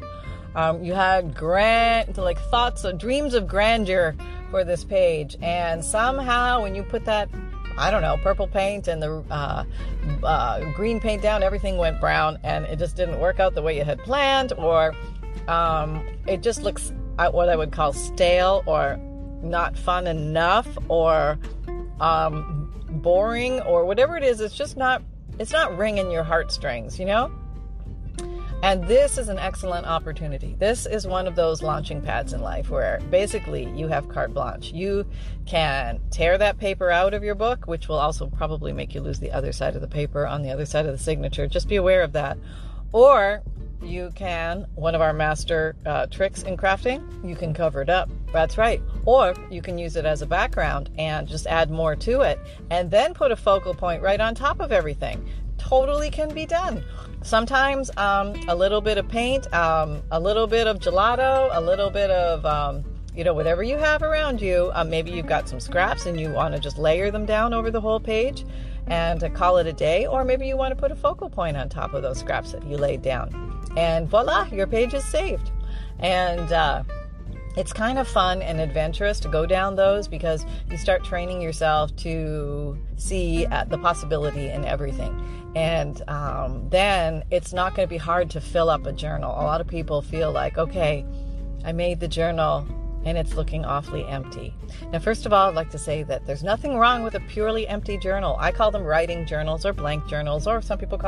Um, 0.55 0.83
you 0.83 0.95
had 0.95 1.35
grand, 1.35 2.17
like 2.19 2.39
thoughts 2.51 2.85
of 2.85 2.99
dreams 2.99 3.35
of 3.35 3.47
grandeur 3.47 4.17
for 4.51 4.65
this 4.65 4.85
page, 4.85 5.37
and 5.43 5.85
somehow 5.85 6.63
when 6.63 6.75
you 6.75 6.83
put 6.83 7.05
that, 7.05 7.29
I 7.77 7.91
don't 7.91 8.03
know, 8.03 8.17
purple 8.23 8.49
paint 8.49 8.89
and 8.89 9.03
the 9.03 9.25
uh, 9.31 9.65
uh, 10.23 10.73
green 10.73 11.01
paint 11.01 11.23
down, 11.23 11.43
everything 11.43 11.77
went 11.77 12.01
brown, 12.01 12.39
and 12.45 12.65
it 12.67 12.79
just 12.79 12.97
didn't 12.97 13.21
work 13.21 13.41
out 13.41 13.55
the 13.55 13.63
way 13.63 13.77
you 13.77 13.85
had 13.85 13.99
planned, 14.01 14.53
or 14.55 14.95
um, 15.49 16.05
it 16.27 16.43
just 16.43 16.63
looks 16.63 16.93
at 17.19 17.35
what 17.35 17.49
I 17.49 17.57
would 17.57 17.73
call 17.73 17.93
stale 17.93 18.63
or 18.67 18.99
not 19.43 19.77
fun 19.77 20.07
enough, 20.07 20.67
or 20.89 21.39
um, 22.01 22.73
boring, 22.89 23.61
or 23.61 23.85
whatever 23.85 24.17
it 24.17 24.25
is. 24.25 24.41
It's 24.41 24.55
just 24.55 24.77
not. 24.77 25.03
It's 25.39 25.53
not 25.53 25.77
ringing 25.79 26.11
your 26.11 26.25
heartstrings, 26.25 26.99
you 26.99 27.05
know. 27.05 27.31
And 28.61 28.89
this 28.89 29.19
is 29.19 29.29
an 29.29 29.39
excellent 29.39 29.87
opportunity. 29.87 30.57
This 30.59 30.85
is 30.85 31.07
one 31.07 31.29
of 31.29 31.37
those 31.37 31.63
launching 31.63 32.03
pads 32.03 32.33
in 32.33 32.41
life 32.41 32.71
where 32.71 32.99
basically 33.09 33.71
you 33.79 33.87
have 33.87 34.09
carte 34.09 34.35
blanche. 34.35 34.73
You 34.73 35.07
can 35.47 36.01
tear 36.11 36.37
that 36.39 36.59
paper 36.59 36.91
out 36.91 37.15
of 37.15 37.23
your 37.23 37.37
book, 37.37 37.67
which 37.69 37.87
will 37.87 37.99
also 37.99 38.27
probably 38.27 38.73
make 38.73 38.97
you 38.97 39.01
lose 39.01 39.21
the 39.21 39.31
other 39.31 39.53
side 39.53 39.77
of 39.77 39.81
the 39.81 39.87
paper 39.87 40.27
on 40.27 40.43
the 40.43 40.51
other 40.51 40.67
side 40.67 40.87
of 40.87 40.93
the 40.93 40.99
signature. 40.99 41.47
Just 41.47 41.69
be 41.69 41.77
aware 41.77 42.03
of 42.03 42.13
that. 42.15 42.37
Or 42.91 43.43
you 43.81 44.11
can, 44.17 44.67
one 44.75 44.97
of 44.97 45.03
our 45.03 45.13
master 45.13 45.77
uh, 45.87 46.07
tricks 46.07 46.43
in 46.43 46.57
crafting, 46.57 47.01
you 47.25 47.37
can 47.37 47.55
cover 47.55 47.81
it 47.81 47.89
up. 47.89 48.11
That's 48.33 48.59
right. 48.59 48.83
Or 49.05 49.35
you 49.51 49.63
can 49.63 49.79
use 49.79 49.97
it 49.97 50.05
as 50.05 50.23
a 50.23 50.27
background 50.27 50.91
and 50.99 51.27
just 51.27 51.47
add 51.47 51.71
more 51.71 51.97
to 51.97 52.21
it 52.21 52.39
and 52.71 52.91
then 52.91 53.15
put 53.15 53.33
a 53.33 53.37
focal 53.37 53.75
point 53.75 54.03
right 54.03 54.21
on 54.21 54.35
top 54.35 54.61
of 54.61 54.73
everything. 54.73 55.27
Totally 55.57 56.11
can 56.11 56.33
be 56.35 56.47
done. 56.47 56.85
Sometimes 57.23 57.91
um, 57.97 58.35
a 58.49 58.55
little 58.55 58.81
bit 58.81 58.99
of 58.99 59.09
paint, 59.09 59.53
um, 59.53 60.03
a 60.11 60.21
little 60.21 60.47
bit 60.47 60.67
of 60.67 60.79
gelato, 60.79 61.49
a 61.53 61.61
little 61.61 61.91
bit 61.91 62.11
of, 62.11 62.45
um, 62.47 62.85
you 63.15 63.25
know, 63.25 63.35
whatever 63.35 63.63
you 63.63 63.77
have 63.77 64.03
around 64.03 64.41
you. 64.41 64.71
Um, 64.75 64.89
maybe 64.89 65.11
you've 65.11 65.27
got 65.27 65.49
some 65.49 65.59
scraps 65.59 66.07
and 66.07 66.21
you 66.21 66.31
want 66.31 66.55
to 66.55 66.61
just 66.61 66.79
layer 66.79 67.11
them 67.11 67.27
down 67.27 67.53
over 67.53 67.71
the 67.71 67.81
whole 67.81 67.99
page 67.99 68.45
and 68.87 69.25
uh, 69.25 69.31
call 69.31 69.57
it 69.57 69.67
a 69.67 69.73
day. 69.73 70.07
Or 70.07 70.23
maybe 70.25 70.47
you 70.47 70.57
want 70.57 70.73
to 70.73 70.77
put 70.77 70.93
a 70.93 70.97
focal 70.97 71.29
point 71.29 71.57
on 71.57 71.69
top 71.69 71.95
of 71.95 72.03
those 72.03 72.19
scraps 72.19 72.53
that 72.53 72.65
you 72.65 72.77
laid 72.77 73.03
down. 73.03 73.61
And 73.77 74.09
voila, 74.09 74.47
your 74.53 74.67
page 74.67 74.95
is 74.95 75.05
saved. 75.05 75.51
And, 75.99 76.53
uh, 76.53 76.85
it's 77.59 77.73
kind 77.73 77.99
of 77.99 78.07
fun 78.07 78.41
and 78.41 78.61
adventurous 78.61 79.19
to 79.19 79.29
go 79.29 79.45
down 79.45 79.75
those 79.75 80.07
because 80.07 80.47
you 80.71 80.77
start 80.77 81.03
training 81.03 81.43
yourself 81.43 81.95
to 81.97 82.79
see 82.97 83.47
uh, 83.47 83.65
the 83.65 83.77
possibility 83.79 84.49
in 84.49 84.65
everything. 84.65 85.53
And 85.57 86.09
um, 86.09 86.69
then 86.71 87.25
it's 87.33 87.53
not 87.53 87.75
going 87.75 87.89
to 87.89 87.91
be 87.91 87.97
hard 87.97 88.31
to 88.31 88.41
fill 88.41 88.71
up 88.71 88.87
a 88.87 88.93
journal. 88.93 89.33
A 89.33 89.43
lot 89.43 89.61
of 89.61 89.67
people 89.67 90.03
feel 90.03 90.31
like, 90.31 90.57
okay, 90.57 91.05
I 91.65 91.73
made 91.73 91.99
the 91.99 92.07
journal 92.07 92.65
and 93.05 93.19
it's 93.19 93.35
looking 93.35 93.65
awfully 93.65 94.07
empty. 94.07 94.55
Now, 94.93 95.01
first 95.01 95.27
of 95.27 95.33
all, 95.33 95.49
I'd 95.49 95.57
like 95.57 95.71
to 95.71 95.79
say 95.79 96.05
that 96.05 96.27
there's 96.27 96.45
nothing 96.45 96.77
wrong 96.77 97.03
with 97.03 97.17
a 97.17 97.21
purely 97.21 97.67
empty 97.67 97.99
journal. 97.99 98.37
I 98.39 98.53
call 98.53 98.71
them 98.71 98.85
writing 98.85 99.27
journals 99.27 99.67
or 99.67 99.73
blank 99.73 100.07
journals, 100.07 100.47
or 100.47 100.63
some 100.63 100.79
people 100.79 100.99
call 100.99 101.08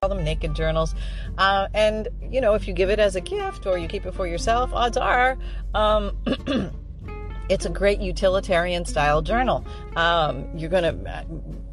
call 0.00 0.10
them 0.10 0.22
naked 0.22 0.54
journals. 0.54 0.94
Uh, 1.38 1.66
and, 1.74 2.06
you 2.22 2.40
know, 2.40 2.54
if 2.54 2.68
you 2.68 2.72
give 2.72 2.88
it 2.88 3.00
as 3.00 3.16
a 3.16 3.20
gift 3.20 3.66
or 3.66 3.76
you 3.76 3.88
keep 3.88 4.06
it 4.06 4.14
for 4.14 4.28
yourself, 4.28 4.72
odds 4.72 4.96
are 4.96 5.36
um, 5.74 6.16
it's 7.48 7.66
a 7.66 7.68
great 7.68 7.98
utilitarian 7.98 8.84
style 8.84 9.20
journal. 9.22 9.66
Um, 9.96 10.46
you're 10.56 10.70
going 10.70 10.84
to, 10.84 11.24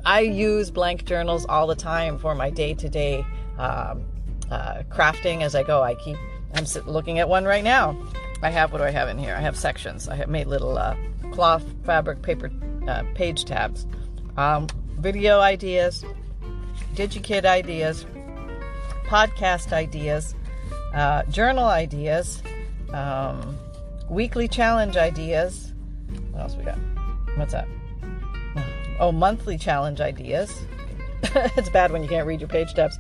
I 0.08 0.22
use 0.22 0.72
blank 0.72 1.06
journals 1.06 1.46
all 1.46 1.68
the 1.68 1.76
time 1.76 2.18
for 2.18 2.34
my 2.34 2.50
day 2.50 2.74
to 2.74 2.90
day 2.90 3.24
crafting 3.60 5.44
as 5.44 5.54
I 5.54 5.62
go. 5.62 5.84
I 5.84 5.94
keep, 5.94 6.18
I'm 6.56 6.66
looking 6.88 7.20
at 7.20 7.30
one 7.30 7.46
right 7.46 7.64
now. 7.64 7.96
I 8.42 8.50
have, 8.50 8.72
what 8.72 8.80
do 8.80 8.86
I 8.86 8.90
have 8.90 9.08
in 9.08 9.20
here? 9.20 9.36
I 9.36 9.42
have 9.42 9.56
sections. 9.56 10.10
I 10.10 10.16
have 10.16 10.30
made 10.30 10.48
little 10.48 10.80
uh, 10.80 10.98
cloth, 11.32 11.64
fabric, 11.84 12.24
paper, 12.24 12.50
uh, 12.88 13.04
page 13.14 13.46
tabs, 13.46 13.86
um, 14.36 14.66
video 14.98 15.42
ideas, 15.42 16.04
DigiKit 16.96 17.46
ideas, 17.46 18.08
podcast 19.08 19.74
ideas, 19.74 20.36
uh, 20.94 21.24
journal 21.24 21.66
ideas, 21.66 22.42
um, 22.94 23.58
weekly 24.10 24.48
challenge 24.48 24.98
ideas. 24.98 25.74
What 26.32 26.42
else 26.42 26.56
we 26.56 26.64
got? 26.64 26.78
What's 27.36 27.54
that? 27.54 27.68
Oh, 29.00 29.12
monthly 29.12 29.58
challenge 29.58 30.00
ideas. 30.00 30.66
it's 31.24 31.70
bad 31.70 31.92
when 31.92 32.02
you 32.02 32.08
can't 32.08 32.26
read 32.26 32.40
your 32.40 32.48
page 32.48 32.74
tabs. 32.74 32.98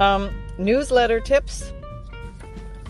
Um, 0.00 0.34
newsletter 0.58 1.20
tips. 1.20 1.72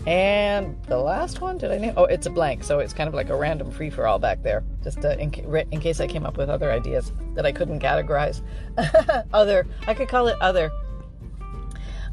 And 0.07 0.81
the 0.83 0.97
last 0.97 1.41
one, 1.41 1.57
did 1.57 1.69
I 1.69 1.77
name? 1.77 1.93
Oh, 1.97 2.05
it's 2.05 2.25
a 2.25 2.29
blank, 2.29 2.63
so 2.63 2.79
it's 2.79 2.93
kind 2.93 3.09
of 3.09 3.13
like 3.13 3.29
a 3.29 3.35
random 3.35 3.69
free 3.69 3.89
for 3.89 4.07
all 4.07 4.19
back 4.19 4.41
there, 4.41 4.63
just 4.81 5.03
uh, 5.03 5.09
in, 5.09 5.33
in 5.71 5.81
case 5.81 5.99
I 5.99 6.07
came 6.07 6.25
up 6.25 6.37
with 6.37 6.49
other 6.49 6.71
ideas 6.71 7.11
that 7.35 7.45
I 7.45 7.51
couldn't 7.51 7.81
categorize. 7.81 8.41
other, 9.33 9.67
I 9.85 9.93
could 9.93 10.07
call 10.07 10.27
it 10.27 10.37
other. 10.39 10.71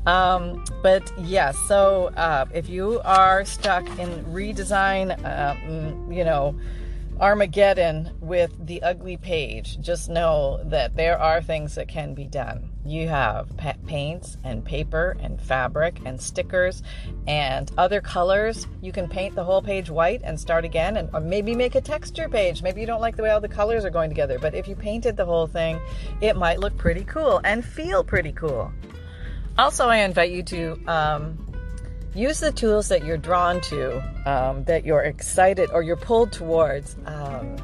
Um, 0.07 0.65
but 0.83 1.11
yes, 1.19 1.29
yeah, 1.29 1.53
so 1.67 2.07
uh, 2.17 2.47
if 2.53 2.69
you 2.69 3.01
are 3.05 3.45
stuck 3.45 3.87
in 3.99 4.25
redesign, 4.27 5.17
um, 5.25 6.13
you 6.13 6.25
know, 6.25 6.55
Armageddon 7.21 8.11
with 8.21 8.53
the 8.67 8.83
ugly 8.83 9.17
page, 9.17 9.81
just 9.81 10.09
know 10.09 10.61
that 10.65 10.97
there 10.97 11.19
are 11.19 11.41
things 11.41 11.77
that 11.77 11.87
can 11.87 12.13
be 12.13 12.25
done. 12.25 12.71
You 12.85 13.09
have 13.09 13.57
pa- 13.57 13.77
paints 13.87 14.37
and 14.43 14.65
paper 14.65 15.17
and 15.21 15.41
fabric 15.41 16.01
and 16.05 16.21
stickers 16.21 16.83
and 17.29 17.71
other 17.79 18.01
colors. 18.01 18.67
You 18.83 18.91
can 18.91 19.09
paint 19.09 19.37
the 19.37 19.45
whole 19.45 19.63
page 19.63 19.91
white 19.91 20.23
and 20.25 20.39
start 20.39 20.65
again, 20.65 20.97
and 20.97 21.09
or 21.15 21.21
maybe 21.21 21.55
make 21.55 21.77
a 21.77 21.81
texture 21.81 22.29
page. 22.29 22.63
Maybe 22.63 22.81
you 22.81 22.87
don't 22.87 23.01
like 23.01 23.17
the 23.17 23.23
way 23.23 23.31
all 23.31 23.41
the 23.41 23.49
colors 23.49 23.85
are 23.85 23.91
going 23.91 24.11
together, 24.11 24.39
but 24.39 24.55
if 24.55 24.67
you 24.67 24.75
painted 24.75 25.17
the 25.17 25.25
whole 25.25 25.47
thing, 25.47 25.81
it 26.21 26.37
might 26.37 26.59
look 26.59 26.77
pretty 26.77 27.05
cool 27.05 27.41
and 27.45 27.65
feel 27.65 28.03
pretty 28.03 28.33
cool. 28.33 28.73
Also, 29.57 29.87
I 29.87 29.99
invite 29.99 30.33
you 30.33 30.43
to 30.43 30.81
um, 30.89 31.39
use 32.15 32.41
the 32.41 32.51
tools 32.51 32.89
that 32.89 33.05
you're 33.05 33.17
drawn 33.17 33.61
to, 33.63 33.99
um, 34.29 34.65
that 34.65 34.85
you're 34.85 35.03
excited 35.03 35.71
or 35.73 35.83
you're 35.83 35.97
pulled 35.97 36.33
towards. 36.33 36.97
Um, 37.07 37.57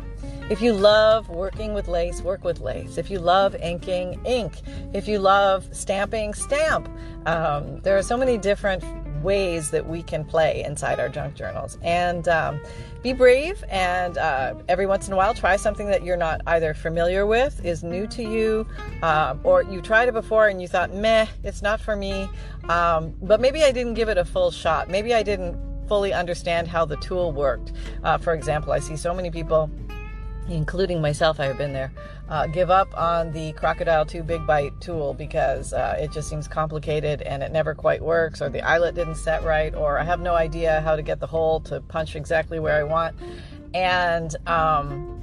if 0.51 0.61
you 0.61 0.73
love 0.73 1.29
working 1.29 1.75
with 1.75 1.89
lace, 1.89 2.23
work 2.23 2.45
with 2.45 2.61
lace. 2.61 2.99
If 2.99 3.11
you 3.11 3.19
love 3.19 3.55
inking, 3.57 4.21
ink. 4.25 4.55
If 4.93 5.09
you 5.09 5.19
love 5.19 5.69
stamping, 5.73 6.35
stamp. 6.35 6.89
Um, 7.27 7.81
there 7.81 7.97
are 7.97 8.03
so 8.03 8.17
many 8.17 8.39
different 8.39 8.85
ways 9.23 9.71
that 9.71 9.87
we 9.87 10.03
can 10.03 10.25
play 10.25 10.63
inside 10.65 11.01
our 11.01 11.09
junk 11.09 11.35
journals. 11.35 11.79
And 11.83 12.29
um, 12.29 12.61
be 13.03 13.13
brave 13.13 13.65
and 13.71 14.19
uh, 14.19 14.55
every 14.69 14.87
once 14.87 15.07
in 15.07 15.13
a 15.13 15.17
while 15.17 15.35
try 15.35 15.57
something 15.57 15.87
that 15.87 16.05
you're 16.05 16.17
not 16.17 16.41
either 16.47 16.75
familiar 16.75 17.27
with, 17.27 17.65
is 17.65 17.83
new 17.83 18.07
to 18.09 18.23
you, 18.23 18.67
um, 19.03 19.41
or 19.45 19.63
you 19.63 19.81
tried 19.81 20.09
it 20.09 20.15
before 20.15 20.49
and 20.49 20.61
you 20.61 20.69
thought, 20.69 20.93
meh, 20.95 21.27
it's 21.45 21.63
not 21.63 21.81
for 21.81 21.97
me. 21.97 22.29
Um, 22.69 23.15
but 23.23 23.41
maybe 23.41 23.65
I 23.65 23.73
didn't 23.73 23.95
give 23.95 24.09
it 24.09 24.19
a 24.19 24.25
full 24.25 24.51
shot. 24.51 24.89
Maybe 24.89 25.15
I 25.15 25.23
didn't 25.23 25.59
fully 25.89 26.13
understand 26.13 26.69
how 26.69 26.85
the 26.85 26.97
tool 26.99 27.33
worked. 27.33 27.73
Uh, 28.05 28.17
for 28.17 28.33
example, 28.33 28.73
I 28.73 28.79
see 28.79 28.97
so 28.97 29.13
many 29.13 29.31
people 29.31 29.69
including 30.51 31.01
myself, 31.01 31.39
I 31.39 31.47
have 31.47 31.57
been 31.57 31.73
there, 31.73 31.93
uh, 32.29 32.47
give 32.49 32.71
up 32.71 32.89
on 32.99 33.33
the 33.33 33.53
Crop-A-Dile 33.53 34.05
2 34.05 34.23
Big 34.23 34.47
Bite 34.47 34.79
tool 34.81 35.15
because 35.15 35.73
uh, 35.73 35.97
it 35.99 36.11
just 36.13 36.29
seems 36.29 36.49
complicated 36.49 37.23
and 37.23 37.43
it 37.43 37.53
never 37.53 37.75
quite 37.75 38.03
works, 38.03 38.43
or 38.43 38.49
the 38.49 38.61
eyelet 38.61 38.95
didn't 38.95 39.15
set 39.15 39.45
right, 39.45 39.75
or 39.75 39.99
I 39.99 40.05
have 40.05 40.21
no 40.21 40.35
idea 40.35 40.81
how 40.81 40.97
to 40.97 41.03
get 41.03 41.21
the 41.21 41.27
hole 41.27 41.61
to 41.61 41.81
punch 41.81 42.17
exactly 42.17 42.59
where 42.59 42.77
I 42.77 42.83
want. 42.83 43.17
And 43.73 44.35
um, 44.49 45.23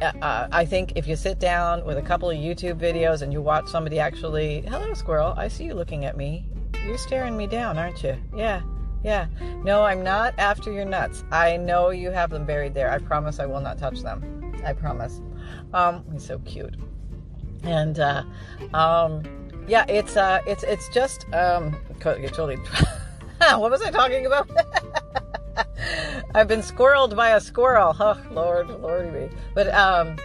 uh, 0.00 0.12
uh 0.22 0.48
I 0.52 0.64
think 0.64 0.92
if 0.94 1.08
you 1.08 1.16
sit 1.16 1.40
down 1.40 1.84
with 1.84 1.98
a 1.98 2.02
couple 2.02 2.30
of 2.30 2.36
YouTube 2.36 2.78
videos 2.78 3.22
and 3.22 3.32
you 3.32 3.42
watch 3.42 3.66
somebody 3.66 3.98
actually, 3.98 4.60
hello, 4.62 4.94
squirrel, 4.94 5.34
I 5.36 5.48
see 5.48 5.64
you 5.64 5.74
looking 5.74 6.04
at 6.04 6.16
me. 6.16 6.46
You're 6.86 6.98
staring 6.98 7.36
me 7.36 7.48
down, 7.48 7.76
aren't 7.76 8.02
you? 8.04 8.16
Yeah. 8.34 8.62
Yeah. 9.02 9.26
No, 9.64 9.82
I'm 9.82 10.02
not 10.02 10.34
after 10.38 10.72
your 10.72 10.84
nuts. 10.84 11.24
I 11.30 11.56
know 11.56 11.90
you 11.90 12.10
have 12.10 12.30
them 12.30 12.46
buried 12.46 12.74
there. 12.74 12.90
I 12.90 12.98
promise 12.98 13.38
I 13.38 13.46
will 13.46 13.60
not 13.60 13.78
touch 13.78 14.02
them. 14.02 14.37
I 14.64 14.72
promise. 14.72 15.20
Um, 15.72 16.04
he's 16.12 16.24
so 16.24 16.38
cute. 16.40 16.74
And 17.62 17.98
uh, 17.98 18.24
um, 18.74 19.22
yeah, 19.66 19.84
it's 19.88 20.16
uh, 20.16 20.40
it's 20.46 20.62
it's 20.62 20.88
just 20.92 21.26
um, 21.32 21.76
totally. 22.00 22.56
what 23.38 23.70
was 23.70 23.82
I 23.82 23.90
talking 23.90 24.26
about? 24.26 24.50
I've 26.34 26.48
been 26.48 26.60
squirreled 26.60 27.16
by 27.16 27.30
a 27.30 27.40
squirrel. 27.40 27.96
Oh, 27.98 28.20
Lord, 28.30 28.68
Lordy 28.68 29.10
me. 29.10 29.28
But 29.54 29.72
um, 29.74 30.16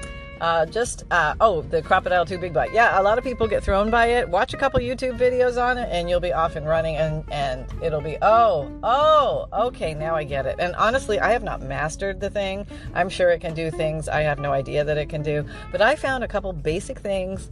uh, 0.43 0.65
just 0.65 1.05
uh, 1.09 1.33
oh, 1.39 1.61
the 1.61 1.81
Crop-A-Dile 1.81 2.25
too 2.25 2.37
big 2.37 2.53
bite. 2.53 2.73
Yeah, 2.73 2.99
a 2.99 3.01
lot 3.01 3.17
of 3.17 3.23
people 3.23 3.47
get 3.47 3.63
thrown 3.63 3.89
by 3.89 4.07
it. 4.07 4.27
Watch 4.27 4.53
a 4.53 4.57
couple 4.57 4.77
YouTube 4.81 5.17
videos 5.17 5.55
on 5.57 5.77
it, 5.77 5.87
and 5.89 6.09
you'll 6.09 6.19
be 6.19 6.33
off 6.33 6.57
and 6.57 6.67
running, 6.67 6.97
and 6.97 7.23
and 7.31 7.65
it'll 7.81 8.01
be 8.01 8.17
oh 8.21 8.69
oh 8.83 9.47
okay 9.67 9.93
now 9.93 10.15
I 10.15 10.25
get 10.25 10.45
it. 10.45 10.57
And 10.59 10.75
honestly, 10.75 11.17
I 11.17 11.31
have 11.31 11.43
not 11.43 11.61
mastered 11.61 12.19
the 12.19 12.29
thing. 12.29 12.67
I'm 12.93 13.07
sure 13.07 13.29
it 13.29 13.39
can 13.39 13.53
do 13.53 13.71
things 13.71 14.09
I 14.09 14.19
have 14.23 14.37
no 14.37 14.51
idea 14.51 14.83
that 14.83 14.97
it 14.97 15.07
can 15.07 15.23
do, 15.23 15.45
but 15.71 15.81
I 15.81 15.95
found 15.95 16.25
a 16.25 16.27
couple 16.27 16.51
basic 16.51 16.99
things 16.99 17.49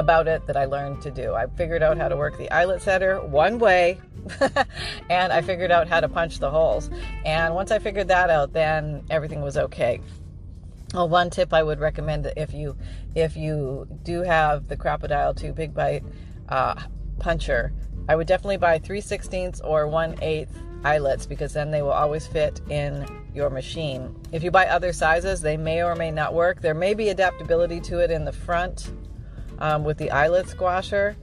about 0.00 0.26
it 0.26 0.44
that 0.48 0.56
I 0.56 0.64
learned 0.64 1.02
to 1.02 1.12
do. 1.12 1.34
I 1.34 1.46
figured 1.46 1.82
out 1.82 1.96
how 1.96 2.08
to 2.08 2.16
work 2.16 2.36
the 2.38 2.50
eyelet 2.50 2.82
setter 2.82 3.20
one 3.20 3.60
way, 3.60 4.00
and 5.10 5.32
I 5.32 5.42
figured 5.42 5.70
out 5.70 5.86
how 5.86 6.00
to 6.00 6.08
punch 6.08 6.40
the 6.40 6.50
holes. 6.50 6.90
And 7.24 7.54
once 7.54 7.70
I 7.70 7.78
figured 7.78 8.08
that 8.08 8.30
out, 8.30 8.52
then 8.52 9.04
everything 9.10 9.42
was 9.42 9.56
okay. 9.56 10.00
Well, 10.94 11.08
one 11.08 11.30
tip 11.30 11.52
I 11.52 11.62
would 11.62 11.78
recommend 11.78 12.24
that 12.24 12.40
if 12.40 12.52
you 12.52 12.76
if 13.14 13.36
you 13.36 13.86
do 14.02 14.22
have 14.22 14.66
the 14.66 14.76
Crop-A-Dile 14.76 15.34
2 15.34 15.52
big 15.52 15.72
bite 15.72 16.02
uh, 16.48 16.74
puncher, 17.18 17.72
I 18.08 18.16
would 18.16 18.26
definitely 18.26 18.56
buy 18.56 18.78
3 18.80 19.00
16ths 19.00 19.60
or 19.62 19.86
1 19.86 20.16
8 20.20 20.48
eyelets 20.84 21.26
because 21.26 21.52
then 21.52 21.70
they 21.70 21.82
will 21.82 21.92
always 21.92 22.26
fit 22.26 22.60
in 22.70 23.06
your 23.34 23.50
machine. 23.50 24.16
If 24.32 24.42
you 24.42 24.50
buy 24.50 24.66
other 24.66 24.92
sizes, 24.92 25.40
they 25.40 25.56
may 25.56 25.82
or 25.82 25.94
may 25.94 26.10
not 26.10 26.34
work. 26.34 26.60
There 26.60 26.74
may 26.74 26.94
be 26.94 27.10
adaptability 27.10 27.80
to 27.82 28.00
it 28.00 28.10
in 28.10 28.24
the 28.24 28.32
front 28.32 28.92
um, 29.60 29.84
with 29.84 29.98
the 29.98 30.10
eyelet 30.10 30.48
squasher, 30.48 31.16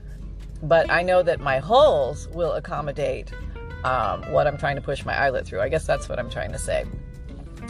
but 0.62 0.90
I 0.90 1.02
know 1.02 1.22
that 1.22 1.40
my 1.40 1.58
holes 1.58 2.28
will 2.28 2.52
accommodate 2.52 3.32
um, 3.84 4.22
what 4.32 4.46
I'm 4.46 4.56
trying 4.56 4.76
to 4.76 4.82
push 4.82 5.04
my 5.04 5.14
eyelet 5.14 5.46
through. 5.46 5.60
I 5.60 5.68
guess 5.68 5.86
that's 5.86 6.08
what 6.08 6.18
I'm 6.18 6.30
trying 6.30 6.52
to 6.52 6.58
say. 6.58 6.86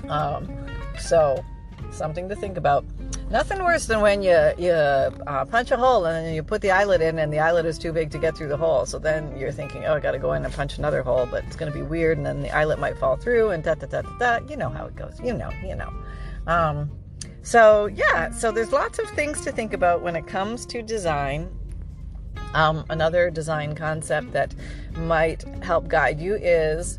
Um, 0.09 0.49
so 0.99 1.45
something 1.91 2.29
to 2.29 2.37
think 2.37 2.57
about. 2.57 2.85
Nothing 3.31 3.63
worse 3.63 3.87
than 3.87 4.01
when 4.01 4.23
you 4.23 4.53
you 4.57 4.71
uh, 4.71 5.45
punch 5.45 5.71
a 5.71 5.77
hole 5.77 6.05
and 6.07 6.27
then 6.27 6.35
you 6.35 6.43
put 6.43 6.63
the 6.63 6.71
eyelet 6.71 7.01
in 7.03 7.19
and 7.19 7.33
the 7.33 7.39
eyelet 7.39 7.67
is 7.67 7.79
too 7.79 7.93
big 7.93 8.11
to 8.11 8.19
get 8.19 8.37
through 8.37 8.49
the 8.49 8.57
hole. 8.57 8.87
So 8.87 8.99
then 8.99 9.37
you're 9.39 9.53
thinking, 9.53 9.85
oh, 9.85 9.95
I 9.95 10.01
got 10.01 10.13
to 10.13 10.19
go 10.19 10.33
in 10.33 10.45
and 10.45 10.55
punch 10.55 10.79
another 10.79 11.03
hole, 11.03 11.27
but 11.27 11.45
it's 11.45 11.57
going 11.57 11.71
to 11.71 11.77
be 11.77 11.83
weird, 11.83 12.17
and 12.17 12.27
then 12.27 12.41
the 12.41 12.51
eyelet 12.51 12.79
might 12.79 12.97
fall 12.99 13.17
through 13.17 13.51
and 13.51 13.63
da 13.63 13.75
da 13.75 13.87
da 13.87 14.03
da 14.03 14.19
da. 14.19 14.47
You 14.49 14.57
know 14.57 14.71
how 14.71 14.87
it 14.87 14.97
goes. 14.97 15.21
You 15.23 15.35
know, 15.35 15.51
you 15.65 15.75
know. 15.75 15.93
Um, 16.47 16.91
so 17.43 17.87
yeah, 17.87 18.31
so 18.31 18.51
there's 18.51 18.73
lots 18.73 18.99
of 18.99 19.09
things 19.11 19.43
to 19.43 19.53
think 19.53 19.73
about 19.73 20.03
when 20.03 20.17
it 20.17 20.27
comes 20.27 20.67
to 20.67 20.83
design. 20.83 21.51
Um, 22.55 22.85
another 22.89 23.31
design 23.31 23.75
concept 23.75 24.33
that 24.33 24.55
might 24.97 25.43
help 25.63 25.89
guide 25.89 26.19
you 26.19 26.35
is 26.37 26.99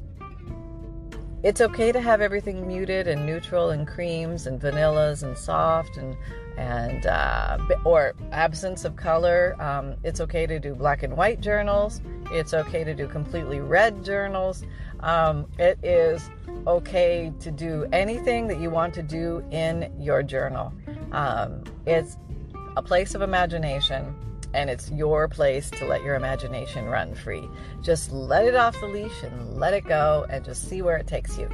it's 1.42 1.62
okay 1.62 1.92
to 1.92 2.02
have 2.02 2.20
everything 2.22 2.68
muted 2.68 3.08
and 3.08 3.26
neutral 3.26 3.70
and 3.70 3.88
creams 3.88 4.46
and 4.46 4.60
vanillas 4.60 5.24
and 5.24 5.38
soft 5.38 5.98
and 5.98 6.18
and 6.58 7.06
uh, 7.06 7.58
or 7.86 8.14
absence 8.34 8.84
of 8.84 8.98
color. 8.98 9.56
Um, 9.62 9.96
it's 10.04 10.20
okay 10.20 10.46
to 10.46 10.60
do 10.60 10.76
black 10.76 11.04
and 11.04 11.16
white 11.16 11.40
journals. 11.40 12.02
It's 12.32 12.54
okay 12.54 12.84
to 12.84 12.94
do 12.94 13.08
completely 13.08 13.62
red 13.62 14.04
journals. 14.04 14.64
Um, 15.00 15.50
it 15.58 15.80
is 15.82 16.30
okay 16.68 17.32
to 17.40 17.52
do 17.52 17.88
anything 17.94 18.48
that 18.48 18.60
you 18.60 18.70
want 18.70 18.94
to 18.96 19.04
do 19.04 19.46
in 19.52 19.94
your 19.98 20.22
journal. 20.22 20.74
Um, 21.14 21.64
it's 21.86 22.18
a 22.76 22.82
place 22.82 23.16
of 23.16 23.22
imagination 23.22 24.14
and 24.54 24.70
it's 24.70 24.90
your 24.92 25.28
place 25.28 25.70
to 25.72 25.86
let 25.86 26.04
your 26.04 26.16
imagination 26.16 26.86
run 26.86 27.14
free. 27.14 27.48
Just 27.82 28.12
let 28.12 28.46
it 28.46 28.56
off 28.56 28.80
the 28.80 28.88
leash 28.88 29.24
and 29.24 29.58
let 29.58 29.74
it 29.74 29.86
go 29.86 30.26
and 30.30 30.44
just 30.44 30.68
see 30.68 30.82
where 30.82 30.98
it 30.98 31.08
takes 31.08 31.38
you. 31.38 31.50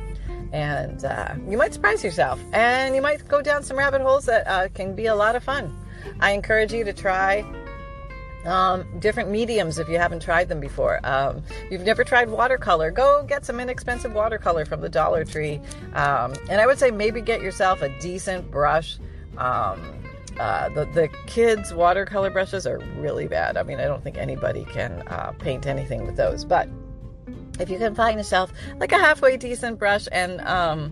And 0.53 1.03
uh, 1.03 1.35
you 1.47 1.57
might 1.57 1.73
surprise 1.73 2.03
yourself 2.03 2.39
and 2.53 2.95
you 2.95 3.01
might 3.01 3.27
go 3.27 3.41
down 3.41 3.63
some 3.63 3.77
rabbit 3.77 4.01
holes 4.01 4.25
that 4.25 4.47
uh, 4.47 4.67
can 4.73 4.95
be 4.95 5.07
a 5.07 5.15
lot 5.15 5.35
of 5.35 5.43
fun. 5.43 5.75
I 6.19 6.31
encourage 6.31 6.71
you 6.71 6.83
to 6.83 6.93
try 6.93 7.43
um, 8.45 8.85
different 8.99 9.29
mediums 9.29 9.79
if 9.79 9.89
you 9.89 9.97
haven't 9.97 10.21
tried 10.21 10.47
them 10.49 10.59
before. 10.59 10.99
Um, 11.03 11.43
if 11.65 11.71
you've 11.71 11.81
never 11.81 12.03
tried 12.03 12.29
watercolor, 12.29 12.91
go 12.91 13.23
get 13.23 13.45
some 13.45 13.59
inexpensive 13.59 14.13
watercolor 14.13 14.65
from 14.65 14.81
the 14.81 14.89
Dollar 14.89 15.25
Tree. 15.25 15.59
Um, 15.93 16.33
and 16.49 16.61
I 16.61 16.67
would 16.67 16.79
say 16.79 16.91
maybe 16.91 17.21
get 17.21 17.41
yourself 17.41 17.81
a 17.81 17.89
decent 17.99 18.49
brush. 18.51 18.97
Um, 19.37 19.94
uh, 20.39 20.69
the, 20.69 20.85
the 20.85 21.09
kids' 21.27 21.73
watercolor 21.73 22.29
brushes 22.29 22.67
are 22.67 22.79
really 22.97 23.27
bad. 23.27 23.57
I 23.57 23.63
mean, 23.63 23.79
I 23.79 23.85
don't 23.85 24.03
think 24.03 24.17
anybody 24.17 24.65
can 24.65 25.03
uh, 25.07 25.31
paint 25.33 25.65
anything 25.65 26.05
with 26.05 26.15
those. 26.15 26.45
But 26.45 26.69
if 27.59 27.69
you 27.69 27.77
can 27.77 27.95
find 27.95 28.17
yourself 28.17 28.51
like 28.79 28.91
a 28.91 28.97
halfway 28.97 29.37
decent 29.37 29.79
brush, 29.79 30.07
and 30.11 30.41
um, 30.41 30.89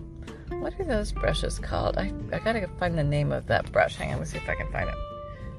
what 0.60 0.78
are 0.78 0.84
those 0.84 1.12
brushes 1.12 1.58
called? 1.58 1.98
I, 1.98 2.12
I 2.32 2.38
gotta 2.38 2.68
find 2.78 2.96
the 2.96 3.04
name 3.04 3.32
of 3.32 3.46
that 3.46 3.70
brush. 3.72 3.96
Hang 3.96 4.12
on, 4.12 4.18
let's 4.18 4.30
see 4.30 4.38
if 4.38 4.48
I 4.48 4.54
can 4.54 4.70
find 4.72 4.88
it. 4.88 4.94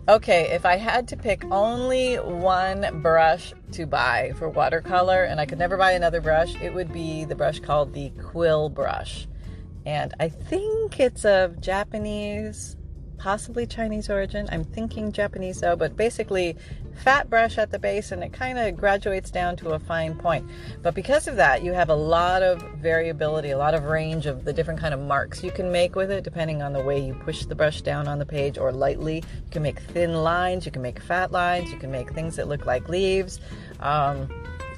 Okay, 0.07 0.51
if 0.51 0.67
I 0.67 0.77
had 0.77 1.07
to 1.07 1.17
pick 1.17 1.43
only 1.45 2.17
one 2.17 3.01
brush 3.01 3.53
to 3.71 3.87
buy 3.87 4.33
for 4.37 4.47
watercolor 4.47 5.23
and 5.23 5.39
I 5.39 5.47
could 5.47 5.57
never 5.57 5.77
buy 5.77 5.93
another 5.93 6.21
brush, 6.21 6.53
it 6.61 6.75
would 6.75 6.93
be 6.93 7.25
the 7.25 7.35
brush 7.35 7.59
called 7.59 7.93
the 7.93 8.11
Quill 8.11 8.69
brush. 8.69 9.27
And 9.83 10.13
I 10.19 10.29
think 10.29 10.99
it's 10.99 11.25
of 11.25 11.59
Japanese 11.59 12.77
possibly 13.17 13.65
Chinese 13.65 14.09
origin. 14.09 14.47
I'm 14.51 14.63
thinking 14.63 15.11
Japanese 15.11 15.61
though, 15.61 15.75
but 15.75 15.95
basically 15.95 16.55
fat 16.95 17.29
brush 17.29 17.57
at 17.57 17.71
the 17.71 17.79
base 17.79 18.11
and 18.11 18.23
it 18.23 18.31
kind 18.31 18.57
of 18.57 18.77
graduates 18.77 19.29
down 19.29 19.55
to 19.57 19.71
a 19.71 19.79
fine 19.79 20.15
point. 20.15 20.49
But 20.81 20.95
because 20.95 21.27
of 21.27 21.35
that, 21.35 21.63
you 21.63 21.73
have 21.73 21.89
a 21.89 21.95
lot 21.95 22.41
of 22.41 22.61
variability, 22.77 23.51
a 23.51 23.57
lot 23.57 23.73
of 23.73 23.85
range 23.85 24.25
of 24.25 24.45
the 24.45 24.53
different 24.53 24.79
kind 24.79 24.93
of 24.93 24.99
marks 24.99 25.43
you 25.43 25.51
can 25.51 25.71
make 25.71 25.95
with 25.95 26.11
it 26.11 26.23
depending 26.23 26.61
on 26.61 26.73
the 26.73 26.83
way 26.83 26.99
you 26.99 27.13
push 27.13 27.45
the 27.45 27.55
brush 27.55 27.81
down 27.81 28.07
on 28.07 28.19
the 28.19 28.25
page 28.25 28.57
or 28.57 28.71
lightly. 28.71 29.17
You 29.17 29.51
can 29.51 29.63
make 29.63 29.79
thin 29.79 30.13
lines, 30.13 30.65
you 30.65 30.71
can 30.71 30.81
make 30.81 30.99
fat 30.99 31.31
lines, 31.31 31.71
you 31.71 31.77
can 31.77 31.91
make 31.91 32.11
things 32.13 32.35
that 32.37 32.47
look 32.47 32.65
like 32.65 32.89
leaves. 32.89 33.39
Um, 33.79 34.29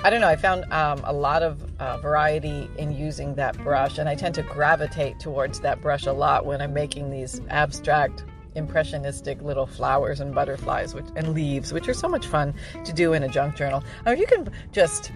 I 0.04 0.12
don't 0.12 0.22
know. 0.22 0.28
I 0.28 0.36
found 0.36 0.72
um, 0.72 1.02
a 1.06 1.14
lot 1.14 1.42
of 1.42 1.60
uh, 1.80 1.98
variety 1.98 2.70
in 2.78 2.92
using 2.92 3.34
that 3.36 3.58
brush, 3.58 3.98
and 3.98 4.08
I 4.08 4.16
tend 4.16 4.36
to 4.36 4.44
gravitate 4.44 5.20
towards 5.20 5.60
that 5.62 5.82
brush 5.82 6.06
a 6.06 6.14
lot 6.14 6.46
when 6.46 6.62
I'm 6.62 6.74
making 6.74 7.10
these 7.10 7.42
abstract, 7.50 8.24
impressionistic 8.54 9.42
little 9.42 9.66
flowers 9.66 10.20
and 10.20 10.34
butterflies 10.34 10.94
which, 10.94 11.06
and 11.16 11.34
leaves, 11.34 11.74
which 11.74 11.88
are 11.90 11.94
so 11.96 12.08
much 12.08 12.28
fun 12.28 12.54
to 12.86 12.94
do 12.94 13.14
in 13.14 13.24
a 13.24 13.28
junk 13.28 13.56
journal. 13.56 13.84
Mean, 14.06 14.18
you 14.18 14.28
can 14.28 14.50
just 14.72 15.12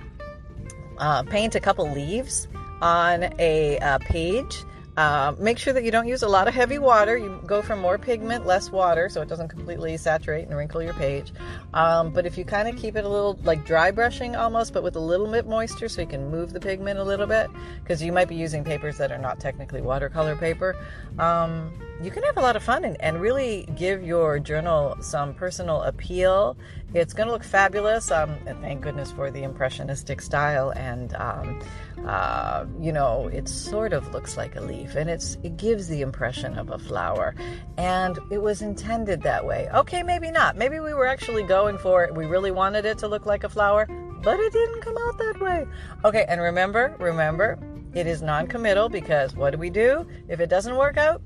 uh, 0.98 1.24
paint 1.24 1.54
a 1.56 1.60
couple 1.60 1.90
leaves 1.90 2.48
on 2.82 3.30
a 3.38 3.78
uh, 3.80 4.00
page 4.00 4.64
uh, 4.98 5.34
make 5.40 5.58
sure 5.58 5.74
that 5.74 5.84
you 5.84 5.92
don't 5.92 6.08
use 6.08 6.22
a 6.22 6.28
lot 6.28 6.48
of 6.48 6.54
heavy 6.54 6.78
water. 6.78 7.18
You 7.18 7.40
go 7.46 7.62
for 7.62 7.76
more 7.76 7.98
pigment, 7.98 8.46
less 8.46 8.72
water, 8.72 9.08
so 9.10 9.22
it 9.22 9.30
doesn't 9.30 9.48
completely 9.48 9.96
saturate 9.98 10.48
and 10.48 10.58
wrinkle 10.58 10.82
your 10.82 10.94
page. 10.94 11.32
Um, 11.74 12.12
but 12.12 12.26
if 12.26 12.38
you 12.38 12.44
kind 12.44 12.68
of 12.68 12.76
keep 12.76 12.96
it 12.96 13.06
a 13.06 13.10
little 13.10 13.40
like 13.44 13.66
dry 13.66 13.92
brushing 13.92 14.36
almost, 14.36 14.74
but 14.74 14.84
with 14.84 14.96
a 14.96 15.00
little 15.00 15.32
bit 15.32 15.48
moisture, 15.48 15.88
so 15.88 16.02
you 16.02 16.08
can 16.08 16.30
move 16.30 16.52
the 16.52 16.60
pigment 16.60 17.00
a 17.00 17.04
little 17.04 17.28
bit, 17.28 17.50
because 17.82 18.04
you 18.04 18.12
might 18.12 18.28
be 18.28 18.36
using 18.36 18.64
papers 18.64 18.98
that 18.98 19.12
are 19.12 19.18
not 19.18 19.40
technically 19.40 19.82
watercolor 19.82 20.36
paper. 20.36 20.76
Um, 21.20 21.72
you 22.02 22.10
can 22.10 22.24
have 22.24 22.38
a 22.38 22.42
lot 22.42 22.56
of 22.56 22.64
fun 22.64 22.84
and, 22.84 23.00
and 23.00 23.22
really 23.22 23.70
give 23.76 24.04
your 24.04 24.40
journal 24.40 24.98
some 25.02 25.34
personal 25.34 25.84
appeal. 25.84 26.58
It's 26.94 27.14
going 27.14 27.28
to 27.28 27.34
look 27.34 27.44
fabulous. 27.44 28.12
Um, 28.12 28.36
and 28.48 28.60
thank 28.60 28.82
goodness 28.82 29.12
for 29.12 29.30
the 29.30 29.44
impressionistic 29.44 30.20
style 30.20 30.72
and 30.72 31.14
um, 31.16 31.62
uh, 32.06 32.66
you 32.80 32.92
know, 32.92 33.28
it 33.28 33.48
sort 33.48 33.94
of 33.94 34.12
looks 34.14 34.38
like 34.38 34.56
a 34.56 34.62
leaf 34.62 34.96
and 34.96 35.10
it's 35.10 35.38
it 35.44 35.58
gives 35.58 35.88
the 35.88 36.02
impression 36.02 36.58
of 36.58 36.70
a 36.70 36.80
flower. 36.80 37.36
And 37.78 38.18
it 38.30 38.42
was 38.42 38.62
intended 38.62 39.22
that 39.24 39.46
way. 39.46 39.70
Okay, 39.74 40.04
maybe 40.04 40.32
not. 40.32 40.58
Maybe 40.58 40.80
we 40.80 40.94
were 40.94 41.06
actually 41.06 41.44
going 41.44 41.78
for 41.78 42.04
it. 42.04 42.16
We 42.16 42.26
really 42.26 42.52
wanted 42.52 42.86
it 42.86 42.98
to 43.00 43.08
look 43.08 43.26
like 43.26 43.44
a 43.44 43.50
flower, 43.50 43.88
but 44.24 44.40
it 44.40 44.54
didn't 44.54 44.82
come 44.82 44.98
out 45.08 45.18
that 45.18 45.42
way. 45.42 45.66
Okay, 46.04 46.26
and 46.28 46.42
remember, 46.42 46.96
remember, 47.00 47.60
it 47.94 48.08
is 48.08 48.22
non-committal 48.22 48.90
because 48.90 49.36
what 49.36 49.52
do 49.52 49.58
we 49.58 49.70
do 49.70 50.08
if 50.28 50.40
it 50.40 50.50
doesn't 50.50 50.76
work 50.76 50.98
out? 50.98 51.22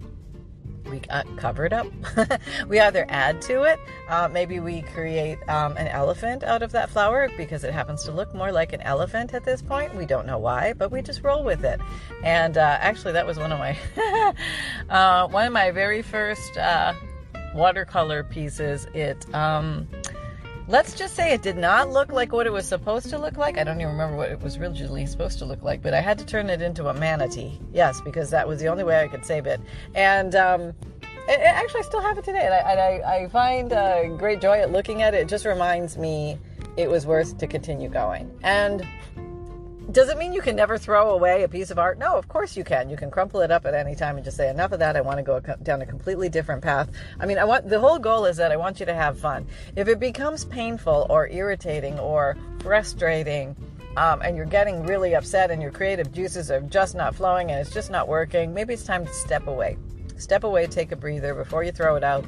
We 0.89 1.02
uh, 1.10 1.24
cover 1.38 1.65
it 1.65 1.74
up. 1.74 1.88
we 2.67 2.80
either 2.80 3.06
add 3.10 3.41
to 3.43 3.63
it, 3.63 3.80
uh, 4.10 4.28
maybe 4.28 4.60
we 4.60 4.82
create 4.82 5.38
um, 5.50 5.76
an 5.78 5.88
elephant 5.88 6.43
out 6.43 6.62
of 6.62 6.71
that 6.71 6.89
flower 6.89 7.30
because 7.38 7.63
it 7.63 7.74
happens 7.74 8.04
to 8.04 8.12
look 8.12 8.34
more 8.34 8.52
like 8.52 8.74
an 8.74 8.82
elephant 8.82 9.34
at 9.34 9.43
this 9.43 9.62
point. 9.62 9.93
We 9.95 10.06
don't 10.06 10.26
know 10.26 10.38
why, 10.38 10.74
but 10.74 10.91
we 10.91 11.02
just 11.02 11.24
roll 11.24 11.43
with 11.43 11.63
it. 11.63 11.80
And 12.24 12.58
uh, 12.58 12.78
actually, 12.80 13.13
that 13.13 13.26
was 13.26 13.38
one 13.38 13.52
of 13.52 13.60
my 13.60 13.78
uh, 14.89 15.28
one 15.28 15.48
of 15.48 15.54
my 15.54 15.71
very 15.71 16.02
first 16.02 16.58
uh, 16.58 16.93
watercolor 17.54 18.24
pieces. 18.24 18.88
It 18.93 19.34
um, 19.34 19.88
let's 20.67 20.93
just 20.93 21.15
say 21.15 21.34
it 21.34 21.41
did 21.41 21.58
not 21.58 21.91
look 21.91 22.12
like 22.12 22.32
what 22.32 22.47
it 22.47 22.54
was 22.54 22.67
supposed 22.67 23.10
to 23.10 23.17
look 23.17 23.38
like. 23.38 23.58
I 23.58 23.63
don't 23.63 23.80
even 23.80 23.91
remember 23.91 24.17
what 24.17 24.32
it 24.32 24.41
was 24.41 24.58
originally 24.58 25.06
supposed 25.06 25.39
to 25.39 25.45
look 25.45 25.62
like, 25.62 25.82
but 25.82 25.93
I 25.93 26.01
had 26.01 26.17
to 26.19 26.25
turn 26.25 26.49
it 26.49 26.62
into 26.62 26.88
a 26.88 26.93
manatee. 26.93 27.60
Yes, 27.73 28.01
because 28.01 28.30
that 28.32 28.47
was 28.47 28.60
the 28.60 28.67
only 28.67 28.84
way 28.84 29.01
I 29.01 29.08
could 29.08 29.25
save 29.25 29.45
it. 29.45 29.62
And 29.93 30.36
um, 30.36 30.62
it, 31.28 31.39
it 31.39 31.41
actually, 31.41 31.82
I 31.82 31.84
still 31.84 32.01
have 32.01 32.17
it 32.17 32.25
today, 32.25 32.45
and 32.45 32.54
I, 32.54 32.71
and 32.71 32.80
I, 32.80 33.15
I 33.15 33.28
find 33.30 33.73
uh, 33.73 34.08
great 34.17 34.41
joy 34.41 34.60
at 34.60 34.71
looking 34.71 35.01
at 35.01 35.13
it. 35.13 35.21
It 35.21 35.28
just 35.28 35.45
reminds 35.45 35.97
me 35.97 36.38
it 36.78 36.89
was 36.89 37.06
worth 37.06 37.38
to 37.38 37.47
continue 37.47 37.89
going. 37.89 38.32
And 38.43 38.86
does 39.95 40.10
it 40.10 40.17
mean 40.17 40.34
you 40.34 40.41
can 40.41 40.58
never 40.58 40.77
throw 40.77 41.12
away 41.12 41.43
a 41.43 41.47
piece 41.47 41.71
of 41.71 41.79
art? 41.79 41.97
No, 41.97 42.17
of 42.17 42.27
course 42.27 42.58
you 42.58 42.65
can. 42.65 42.89
You 42.89 42.97
can 42.97 43.10
crumple 43.10 43.39
it 43.39 43.49
up 43.49 43.65
at 43.65 43.73
any 43.73 43.95
time 43.95 44.17
and 44.17 44.25
just 44.25 44.36
say, 44.36 44.49
enough 44.49 44.73
of 44.73 44.79
that. 44.79 44.97
I 44.97 45.01
want 45.01 45.19
to 45.19 45.23
go 45.23 45.39
down 45.63 45.81
a 45.81 45.86
completely 45.86 46.27
different 46.27 46.62
path. 46.62 46.89
I 47.17 47.25
mean, 47.25 47.38
I 47.38 47.45
want 47.45 47.69
the 47.69 47.79
whole 47.79 47.97
goal 47.97 48.25
is 48.25 48.36
that 48.36 48.51
I 48.51 48.58
want 48.58 48.81
you 48.81 48.86
to 48.88 48.93
have 48.93 49.17
fun. 49.17 49.47
If 49.77 49.88
it 49.88 50.01
becomes 50.01 50.43
painful 50.43 51.08
or 51.10 51.29
irritating 51.29 51.97
or 51.97 52.36
frustrating, 52.60 53.55
um, 53.95 54.21
and 54.21 54.36
you're 54.36 54.45
getting 54.45 54.84
really 54.84 55.15
upset 55.15 55.49
and 55.49 55.62
your 55.62 55.71
creative 55.71 56.12
juices 56.12 56.51
are 56.51 56.60
just 56.60 56.93
not 56.93 57.15
flowing 57.15 57.49
and 57.49 57.62
it's 57.62 57.73
just 57.73 57.89
not 57.89 58.10
working, 58.10 58.53
maybe 58.53 58.73
it's 58.73 58.84
time 58.84 59.05
to 59.05 59.13
step 59.13 59.47
away. 59.47 59.77
Step 60.17 60.43
away, 60.43 60.67
take 60.67 60.91
a 60.91 60.97
breather 60.97 61.34
before 61.34 61.63
you 61.63 61.71
throw 61.71 61.95
it 61.95 62.03
out 62.03 62.25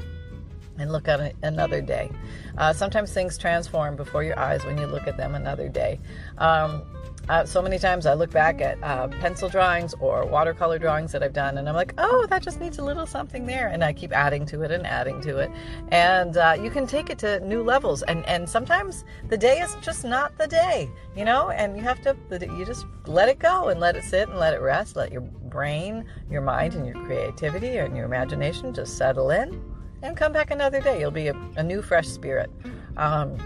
and 0.79 0.89
look 0.89 1.09
at 1.09 1.19
it 1.19 1.35
another 1.43 1.81
day. 1.81 2.09
Uh, 2.57 2.71
sometimes 2.71 3.11
things 3.11 3.37
transform 3.37 3.97
before 3.97 4.23
your 4.23 4.39
eyes 4.39 4.63
when 4.63 4.77
you 4.77 4.87
look 4.87 5.05
at 5.05 5.17
them 5.17 5.35
another 5.35 5.67
day. 5.67 5.99
Um, 6.37 6.83
uh, 7.29 7.45
so 7.45 7.61
many 7.61 7.77
times 7.77 8.05
I 8.05 8.13
look 8.13 8.31
back 8.31 8.61
at 8.61 8.81
uh, 8.83 9.07
pencil 9.07 9.49
drawings 9.49 9.93
or 9.99 10.25
watercolor 10.25 10.79
drawings 10.79 11.11
that 11.11 11.23
I've 11.23 11.33
done, 11.33 11.57
and 11.57 11.67
I'm 11.67 11.75
like, 11.75 11.93
oh, 11.97 12.25
that 12.29 12.41
just 12.41 12.59
needs 12.59 12.77
a 12.77 12.83
little 12.83 13.05
something 13.05 13.45
there, 13.45 13.67
and 13.67 13.83
I 13.83 13.93
keep 13.93 14.13
adding 14.13 14.45
to 14.47 14.61
it 14.63 14.71
and 14.71 14.87
adding 14.87 15.21
to 15.21 15.37
it, 15.37 15.51
and 15.89 16.37
uh, 16.37 16.55
you 16.59 16.69
can 16.69 16.87
take 16.87 17.09
it 17.09 17.17
to 17.19 17.39
new 17.41 17.63
levels. 17.63 18.03
And 18.03 18.25
and 18.25 18.49
sometimes 18.49 19.03
the 19.29 19.37
day 19.37 19.59
is 19.59 19.75
just 19.81 20.03
not 20.03 20.37
the 20.37 20.47
day, 20.47 20.89
you 21.15 21.25
know, 21.25 21.49
and 21.49 21.75
you 21.75 21.83
have 21.83 22.01
to 22.01 22.15
you 22.31 22.65
just 22.65 22.85
let 23.05 23.29
it 23.29 23.39
go 23.39 23.69
and 23.69 23.79
let 23.79 23.95
it 23.95 24.03
sit 24.03 24.29
and 24.29 24.39
let 24.39 24.53
it 24.53 24.61
rest. 24.61 24.95
Let 24.95 25.11
your 25.11 25.21
brain, 25.21 26.05
your 26.29 26.41
mind, 26.41 26.75
and 26.75 26.85
your 26.85 26.95
creativity 27.05 27.77
and 27.77 27.95
your 27.95 28.05
imagination 28.05 28.73
just 28.73 28.97
settle 28.97 29.31
in, 29.31 29.61
and 30.01 30.15
come 30.15 30.31
back 30.31 30.51
another 30.51 30.81
day. 30.81 30.99
You'll 30.99 31.11
be 31.11 31.27
a, 31.27 31.35
a 31.57 31.63
new, 31.63 31.81
fresh 31.81 32.07
spirit. 32.07 32.49
Um, 32.95 33.37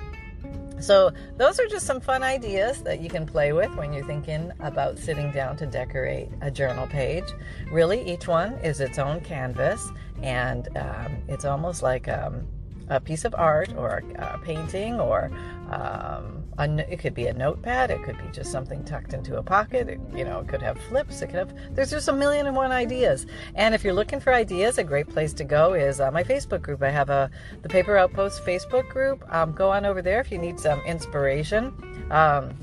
so, 0.81 1.11
those 1.37 1.59
are 1.59 1.67
just 1.67 1.85
some 1.85 2.01
fun 2.01 2.23
ideas 2.23 2.81
that 2.83 2.99
you 3.01 3.09
can 3.09 3.25
play 3.25 3.53
with 3.53 3.73
when 3.75 3.93
you're 3.93 4.05
thinking 4.05 4.51
about 4.59 4.97
sitting 4.97 5.31
down 5.31 5.57
to 5.57 5.65
decorate 5.65 6.29
a 6.41 6.51
journal 6.51 6.87
page. 6.87 7.25
Really, 7.71 8.01
each 8.11 8.27
one 8.27 8.53
is 8.55 8.79
its 8.79 8.99
own 8.99 9.21
canvas, 9.21 9.91
and 10.21 10.67
um, 10.77 11.17
it's 11.27 11.45
almost 11.45 11.81
like 11.81 12.07
um, 12.07 12.47
a 12.89 12.99
piece 12.99 13.25
of 13.25 13.33
art 13.35 13.73
or 13.75 14.03
a, 14.15 14.37
painting 14.39 14.99
or 14.99 15.31
um, 15.69 16.40
it 16.59 16.99
could 16.99 17.13
be 17.13 17.27
a 17.27 17.33
notepad 17.33 17.89
it 17.89 18.03
could 18.03 18.17
be 18.17 18.27
just 18.31 18.51
something 18.51 18.83
tucked 18.83 19.13
into 19.13 19.37
a 19.37 19.43
pocket 19.43 19.89
it, 19.89 19.99
you 20.15 20.23
know 20.23 20.39
it 20.39 20.47
could 20.47 20.61
have 20.61 20.77
flips 20.89 21.21
it 21.21 21.27
could 21.27 21.39
have 21.39 21.75
there's 21.75 21.89
just 21.89 22.07
a 22.07 22.13
million 22.13 22.47
and 22.47 22.55
one 22.55 22.71
ideas. 22.71 23.25
And 23.55 23.73
if 23.73 23.83
you're 23.83 23.93
looking 23.93 24.19
for 24.19 24.33
ideas 24.33 24.77
a 24.77 24.83
great 24.83 25.07
place 25.07 25.33
to 25.33 25.43
go 25.43 25.73
is 25.73 25.99
uh, 25.99 26.11
my 26.11 26.23
facebook 26.23 26.61
group. 26.61 26.81
I 26.83 26.89
have 26.89 27.09
a 27.09 27.29
the 27.61 27.69
paper 27.69 27.97
outpost 27.97 28.43
facebook 28.43 28.87
group. 28.89 29.23
Um, 29.33 29.51
go 29.51 29.71
on 29.71 29.85
over 29.85 30.01
there 30.01 30.19
if 30.19 30.31
you 30.31 30.37
need 30.37 30.59
some 30.59 30.79
inspiration. 30.81 31.73
Um, 32.11 32.53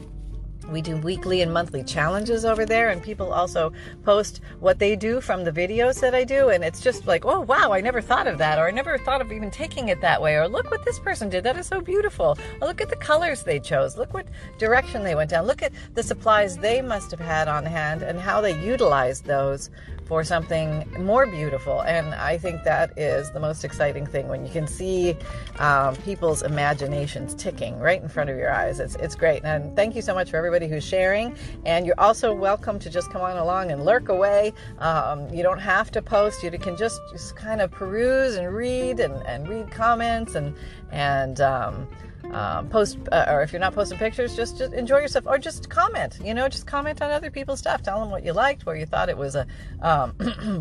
we 0.71 0.83
do 0.83 0.97
weekly 0.99 1.43
and 1.43 1.53
monthly 1.53 1.83
challenges 1.83 2.45
over 2.45 2.67
there, 2.67 2.91
and 2.91 3.03
people 3.03 3.33
also 3.33 3.73
post 4.05 4.41
what 4.61 4.79
they 4.79 4.97
do 4.97 5.21
from 5.21 5.45
the 5.45 5.53
videos 5.53 6.01
that 6.01 6.15
I 6.15 6.25
do. 6.25 6.51
And 6.51 6.65
it's 6.65 6.81
just 6.81 7.07
like, 7.07 7.25
oh, 7.25 7.41
wow, 7.41 7.73
I 7.73 7.81
never 7.81 8.01
thought 8.01 8.27
of 8.27 8.39
that, 8.39 8.59
or 8.59 8.67
I 8.67 8.71
never 8.71 8.99
thought 8.99 9.21
of 9.21 9.33
even 9.33 9.51
taking 9.51 9.89
it 9.89 10.01
that 10.01 10.21
way, 10.21 10.37
or 10.37 10.49
look 10.49 10.71
what 10.71 10.85
this 10.85 10.99
person 10.99 11.29
did. 11.29 11.45
That 11.45 11.57
is 11.57 11.67
so 11.67 11.81
beautiful. 11.81 12.39
Or 12.61 12.69
look 12.69 12.81
at 12.81 12.91
the 12.91 12.97
colors 12.97 13.43
they 13.43 13.61
chose. 13.61 13.97
Look 13.97 14.13
what 14.13 14.27
direction 14.59 15.03
they 15.03 15.15
went 15.15 15.31
down. 15.31 15.47
Look 15.47 15.63
at 15.63 15.73
the 15.95 16.03
supplies 16.03 16.57
they 16.57 16.83
must 16.83 17.11
have 17.11 17.21
had 17.21 17.49
on 17.49 17.65
hand 17.65 18.03
and 18.03 18.19
how 18.19 18.41
they 18.41 18.61
utilized 18.63 19.25
those 19.25 19.71
for 20.09 20.25
something 20.25 20.91
more 20.99 21.27
beautiful. 21.27 21.83
And 21.83 22.15
I 22.15 22.39
think 22.39 22.65
that 22.65 22.99
is 22.99 23.31
the 23.31 23.41
most 23.41 23.63
exciting 23.63 24.07
thing 24.07 24.27
when 24.29 24.45
you 24.45 24.51
can 24.51 24.67
see 24.67 25.15
um, 25.59 25.95
people's 25.97 26.43
imaginations 26.43 27.35
ticking 27.35 27.79
right 27.79 28.01
in 28.01 28.09
front 28.09 28.31
of 28.31 28.37
your 28.37 28.51
eyes. 28.51 28.81
It's, 28.81 28.97
it's 28.97 29.15
great. 29.15 29.45
And 29.45 29.77
thank 29.77 29.95
you 29.95 30.01
so 30.03 30.15
much 30.15 30.31
for 30.31 30.39
everybody 30.39 30.67
who's 30.67 30.85
sharing. 30.85 31.37
And 31.67 31.87
you're 31.87 32.01
also 32.01 32.35
welcome 32.35 32.79
to 32.79 32.89
just 32.89 33.11
come 33.11 33.21
on 33.21 33.37
along 33.37 33.71
and 33.71 33.85
lurk 33.85 34.09
away. 34.09 34.55
Um, 34.79 35.29
you 35.29 35.43
don't 35.43 35.61
have 35.61 35.91
to 35.91 36.01
post. 36.01 36.43
You 36.43 36.51
can 36.51 36.77
just, 36.77 37.01
just 37.13 37.37
kind 37.37 37.61
of 37.61 37.71
peruse 37.71 38.37
and 38.37 38.53
read 38.53 39.01
and, 39.01 39.15
and 39.27 39.47
read 39.47 39.71
comments 39.71 40.35
and, 40.35 40.57
and, 40.91 41.41
um, 41.43 41.87
um, 42.33 42.69
post 42.69 42.99
uh, 43.11 43.27
or 43.29 43.43
if 43.43 43.53
you're 43.53 43.61
not 43.61 43.75
posting 43.75 43.99
pictures 43.99 44.37
just, 44.37 44.59
just 44.59 44.73
enjoy 44.73 44.99
yourself 44.99 45.27
or 45.27 45.39
just 45.39 45.69
comment 45.71 46.19
you 46.23 46.35
know 46.35 46.49
just 46.49 46.67
comment 46.67 47.01
on 47.03 47.11
other 47.11 47.31
people's 47.31 47.59
stuff. 47.59 47.83
Tell 47.83 48.01
them 48.01 48.11
what 48.11 48.25
you 48.25 48.33
liked 48.33 48.67
where 48.67 48.77
you 48.77 48.87
thought 48.87 49.09
it 49.09 49.17
was 49.17 49.35
a 49.35 49.47
um, 49.81 50.15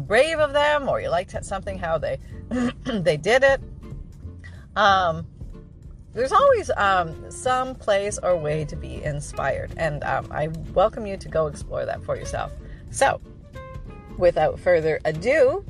brave 0.07 0.39
of 0.39 0.53
them 0.53 0.87
or 0.87 1.01
you 1.01 1.09
liked 1.09 1.35
something 1.43 1.77
how 1.77 1.97
they 1.97 2.19
they 2.85 3.17
did 3.17 3.43
it. 3.43 3.61
Um, 4.75 5.27
there's 6.13 6.31
always 6.31 6.71
um, 6.77 7.29
some 7.29 7.75
place 7.75 8.17
or 8.21 8.35
way 8.37 8.65
to 8.65 8.75
be 8.75 9.03
inspired 9.03 9.71
and 9.77 10.03
um, 10.03 10.27
i 10.31 10.47
welcome 10.73 11.05
you 11.05 11.15
to 11.17 11.29
go 11.29 11.47
explore 11.47 11.85
that 11.85 12.03
for 12.03 12.15
yourself. 12.15 12.51
So 12.91 13.21
without 14.17 14.59
further 14.59 14.99
ado 15.05 15.63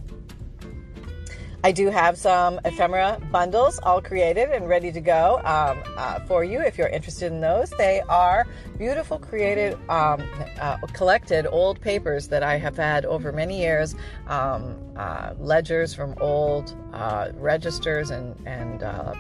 I 1.68 1.74
do 1.74 1.90
have 1.90 2.18
some 2.18 2.62
ephemera 2.64 3.20
bundles 3.30 3.78
all 3.84 4.02
created 4.02 4.52
and 4.52 4.70
ready 4.70 4.90
to 4.90 5.02
go 5.02 5.42
um, 5.44 5.84
uh, 5.98 6.22
for 6.22 6.46
you 6.46 6.62
if 6.62 6.78
you're 6.78 6.88
interested 6.88 7.30
in 7.30 7.42
those. 7.42 7.70
They 7.72 8.00
are 8.08 8.48
beautiful, 8.78 9.20
created, 9.20 9.74
um, 9.90 10.24
uh, 10.62 10.78
collected 10.94 11.46
old 11.46 11.82
papers 11.82 12.30
that 12.30 12.42
I 12.42 12.58
have 12.58 12.78
had 12.78 13.04
over 13.04 13.34
many 13.34 13.60
years, 13.60 13.96
um, 14.28 14.78
uh, 14.96 15.34
ledgers 15.40 15.94
from 15.94 16.16
old 16.22 16.74
uh, 16.94 17.32
registers 17.36 18.12
and, 18.12 18.34
and 18.48 18.84
uh, 18.84 19.14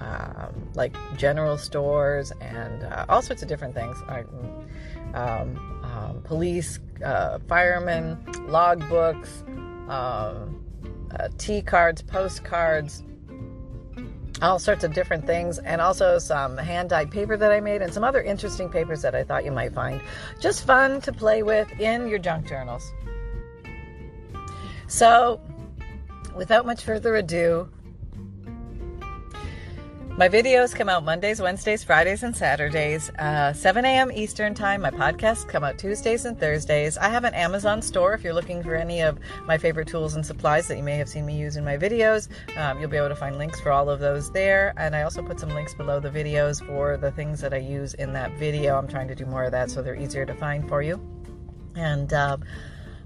um, 0.00 0.70
like 0.72 0.96
general 1.18 1.58
stores 1.58 2.32
and 2.40 2.84
uh, 2.84 3.04
all 3.10 3.20
sorts 3.20 3.42
of 3.42 3.50
different 3.50 3.74
things. 3.74 3.98
Um, 4.08 5.12
um, 5.12 6.22
police, 6.24 6.80
firemen, 7.48 8.16
log 8.48 8.88
books. 8.88 9.44
Um, 9.88 10.61
uh, 11.18 11.28
T 11.38 11.62
cards, 11.62 12.02
postcards, 12.02 13.02
all 14.40 14.58
sorts 14.58 14.82
of 14.84 14.92
different 14.92 15.26
things, 15.26 15.58
and 15.58 15.80
also 15.80 16.18
some 16.18 16.56
hand 16.56 16.90
dyed 16.90 17.10
paper 17.10 17.36
that 17.36 17.52
I 17.52 17.60
made, 17.60 17.82
and 17.82 17.92
some 17.92 18.04
other 18.04 18.22
interesting 18.22 18.68
papers 18.68 19.02
that 19.02 19.14
I 19.14 19.22
thought 19.22 19.44
you 19.44 19.52
might 19.52 19.72
find 19.72 20.00
just 20.40 20.66
fun 20.66 21.00
to 21.02 21.12
play 21.12 21.42
with 21.42 21.70
in 21.80 22.08
your 22.08 22.18
junk 22.18 22.48
journals. 22.48 22.92
So, 24.88 25.40
without 26.36 26.66
much 26.66 26.84
further 26.84 27.16
ado, 27.16 27.68
my 30.22 30.28
videos 30.28 30.72
come 30.72 30.88
out 30.88 31.04
Mondays, 31.04 31.42
Wednesdays, 31.42 31.82
Fridays, 31.82 32.22
and 32.22 32.36
Saturdays, 32.36 33.10
uh, 33.18 33.52
7 33.52 33.84
a.m. 33.84 34.12
Eastern 34.12 34.54
Time. 34.54 34.82
My 34.82 34.90
podcasts 34.92 35.44
come 35.48 35.64
out 35.64 35.78
Tuesdays 35.78 36.26
and 36.26 36.38
Thursdays. 36.38 36.96
I 36.96 37.08
have 37.08 37.24
an 37.24 37.34
Amazon 37.34 37.82
store 37.82 38.14
if 38.14 38.22
you're 38.22 38.32
looking 38.32 38.62
for 38.62 38.76
any 38.76 39.00
of 39.00 39.18
my 39.46 39.58
favorite 39.58 39.88
tools 39.88 40.14
and 40.14 40.24
supplies 40.24 40.68
that 40.68 40.76
you 40.76 40.84
may 40.84 40.96
have 40.96 41.08
seen 41.08 41.26
me 41.26 41.36
use 41.36 41.56
in 41.56 41.64
my 41.64 41.76
videos. 41.76 42.28
Um, 42.56 42.78
you'll 42.78 42.88
be 42.88 42.98
able 42.98 43.08
to 43.08 43.16
find 43.16 43.36
links 43.36 43.58
for 43.58 43.72
all 43.72 43.90
of 43.90 43.98
those 43.98 44.30
there. 44.30 44.74
And 44.76 44.94
I 44.94 45.02
also 45.02 45.24
put 45.24 45.40
some 45.40 45.50
links 45.50 45.74
below 45.74 45.98
the 45.98 46.10
videos 46.10 46.64
for 46.64 46.96
the 46.96 47.10
things 47.10 47.40
that 47.40 47.52
I 47.52 47.58
use 47.58 47.94
in 47.94 48.12
that 48.12 48.30
video. 48.38 48.78
I'm 48.78 48.86
trying 48.86 49.08
to 49.08 49.16
do 49.16 49.26
more 49.26 49.42
of 49.42 49.50
that 49.50 49.72
so 49.72 49.82
they're 49.82 49.96
easier 49.96 50.24
to 50.24 50.34
find 50.34 50.68
for 50.68 50.82
you. 50.82 51.00
And 51.74 52.12
uh, 52.12 52.36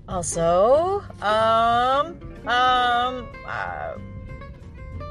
also, 0.07 1.03
um, 1.23 2.21
um, 2.47 3.27
uh, 3.47 3.95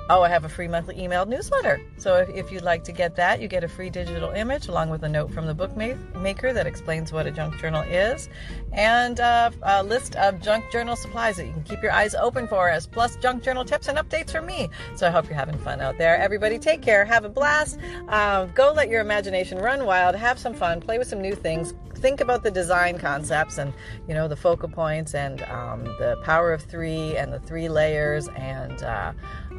Oh, 0.08 0.22
I 0.22 0.30
have 0.30 0.46
a 0.46 0.50
free 0.50 0.68
monthly 0.68 1.02
email 1.02 1.26
newsletter. 1.26 1.82
So 1.98 2.18
if, 2.18 2.30
if, 2.30 2.52
you'd 2.52 2.62
like 2.62 2.84
to 2.84 2.92
get 2.92 3.16
that, 3.16 3.42
you 3.42 3.48
get 3.48 3.64
a 3.64 3.68
free 3.68 3.90
digital 3.90 4.30
image 4.30 4.68
along 4.68 4.92
with 4.92 5.02
a 5.02 5.10
note 5.10 5.34
from 5.34 5.48
the 5.48 5.56
bookmaker 5.56 6.54
that 6.54 6.68
explains 6.68 7.12
what 7.12 7.26
a 7.26 7.32
junk 7.32 7.58
journal 7.58 7.82
is, 7.82 8.30
and 8.72 9.20
uh, 9.20 9.50
a 9.64 9.84
list 9.84 10.16
of 10.18 10.40
junk 10.42 10.72
journal 10.72 10.96
supplies 10.96 11.38
that 11.38 11.48
you 11.48 11.54
can 11.54 11.64
keep 11.64 11.82
your 11.82 11.92
eyes 11.92 12.14
open 12.14 12.48
for 12.48 12.70
us, 12.70 12.86
plus 12.86 13.16
junk 13.16 13.42
journal 13.42 13.66
tips 13.66 13.88
and 13.88 13.98
updates 13.98 14.32
from 14.32 14.46
me. 14.46 14.70
So 14.96 15.08
I 15.08 15.10
hope 15.10 15.26
you're 15.26 15.34
having 15.34 15.58
fun 15.58 15.82
out 15.82 15.98
there. 15.98 16.16
Everybody, 16.18 16.60
take 16.60 16.84
care, 16.84 17.04
have 17.04 17.26
a 17.26 17.30
blast, 17.30 17.80
uh, 18.08 18.46
go 18.46 18.74
let 18.74 18.90
your 18.90 19.02
imagination 19.02 19.58
run 19.58 19.86
wild, 19.86 20.16
have 20.16 20.38
some 20.38 20.54
fun, 20.54 20.82
play 20.82 21.00
with 21.00 21.08
some 21.08 21.22
new 21.22 21.34
things, 21.34 21.74
think 22.06 22.22
about 22.22 22.44
the 22.44 22.52
design 22.52 23.00
concepts 23.00 23.58
and 23.58 23.74
you 24.08 24.14
know 24.14 24.28
the 24.28 24.36
focal 24.36 24.70
points 24.70 25.16
and 25.16 25.42
um, 25.46 25.84
the 25.98 26.16
power 26.24 26.54
of 26.54 26.62
three 26.62 27.18
and 27.18 27.34
the 27.34 27.40
three 27.40 27.68
layers 27.68 28.28
and 28.36 28.84
uh, 28.84 29.12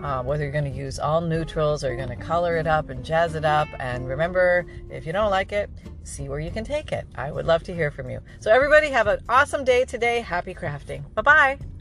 uh, 0.04 0.22
whether 0.22 0.44
you're 0.44 0.52
going 0.52 0.62
to 0.62 0.70
use 0.70 1.00
all 1.00 1.20
neutrals 1.20 1.82
or 1.82 1.88
you're 1.88 2.06
going 2.06 2.16
to 2.16 2.24
color 2.24 2.56
it 2.56 2.68
up 2.68 2.88
and 2.88 3.04
jazz 3.04 3.34
it 3.34 3.44
up. 3.44 3.66
And 3.80 4.06
remember, 4.06 4.64
if 4.90 5.06
you 5.06 5.12
don't 5.12 5.30
like 5.30 5.50
it, 5.50 5.68
see 6.04 6.28
where 6.28 6.38
you 6.38 6.52
can 6.52 6.62
take 6.62 6.92
it. 6.92 7.04
I 7.16 7.32
would 7.32 7.46
love 7.46 7.64
to 7.64 7.74
hear 7.74 7.90
from 7.90 8.10
you. 8.10 8.20
So, 8.38 8.52
everybody, 8.52 8.90
have 8.90 9.08
an 9.08 9.18
awesome 9.28 9.64
day 9.64 9.84
today. 9.84 10.20
Happy 10.20 10.54
crafting. 10.54 11.02
Bye 11.14 11.22
bye. 11.22 11.75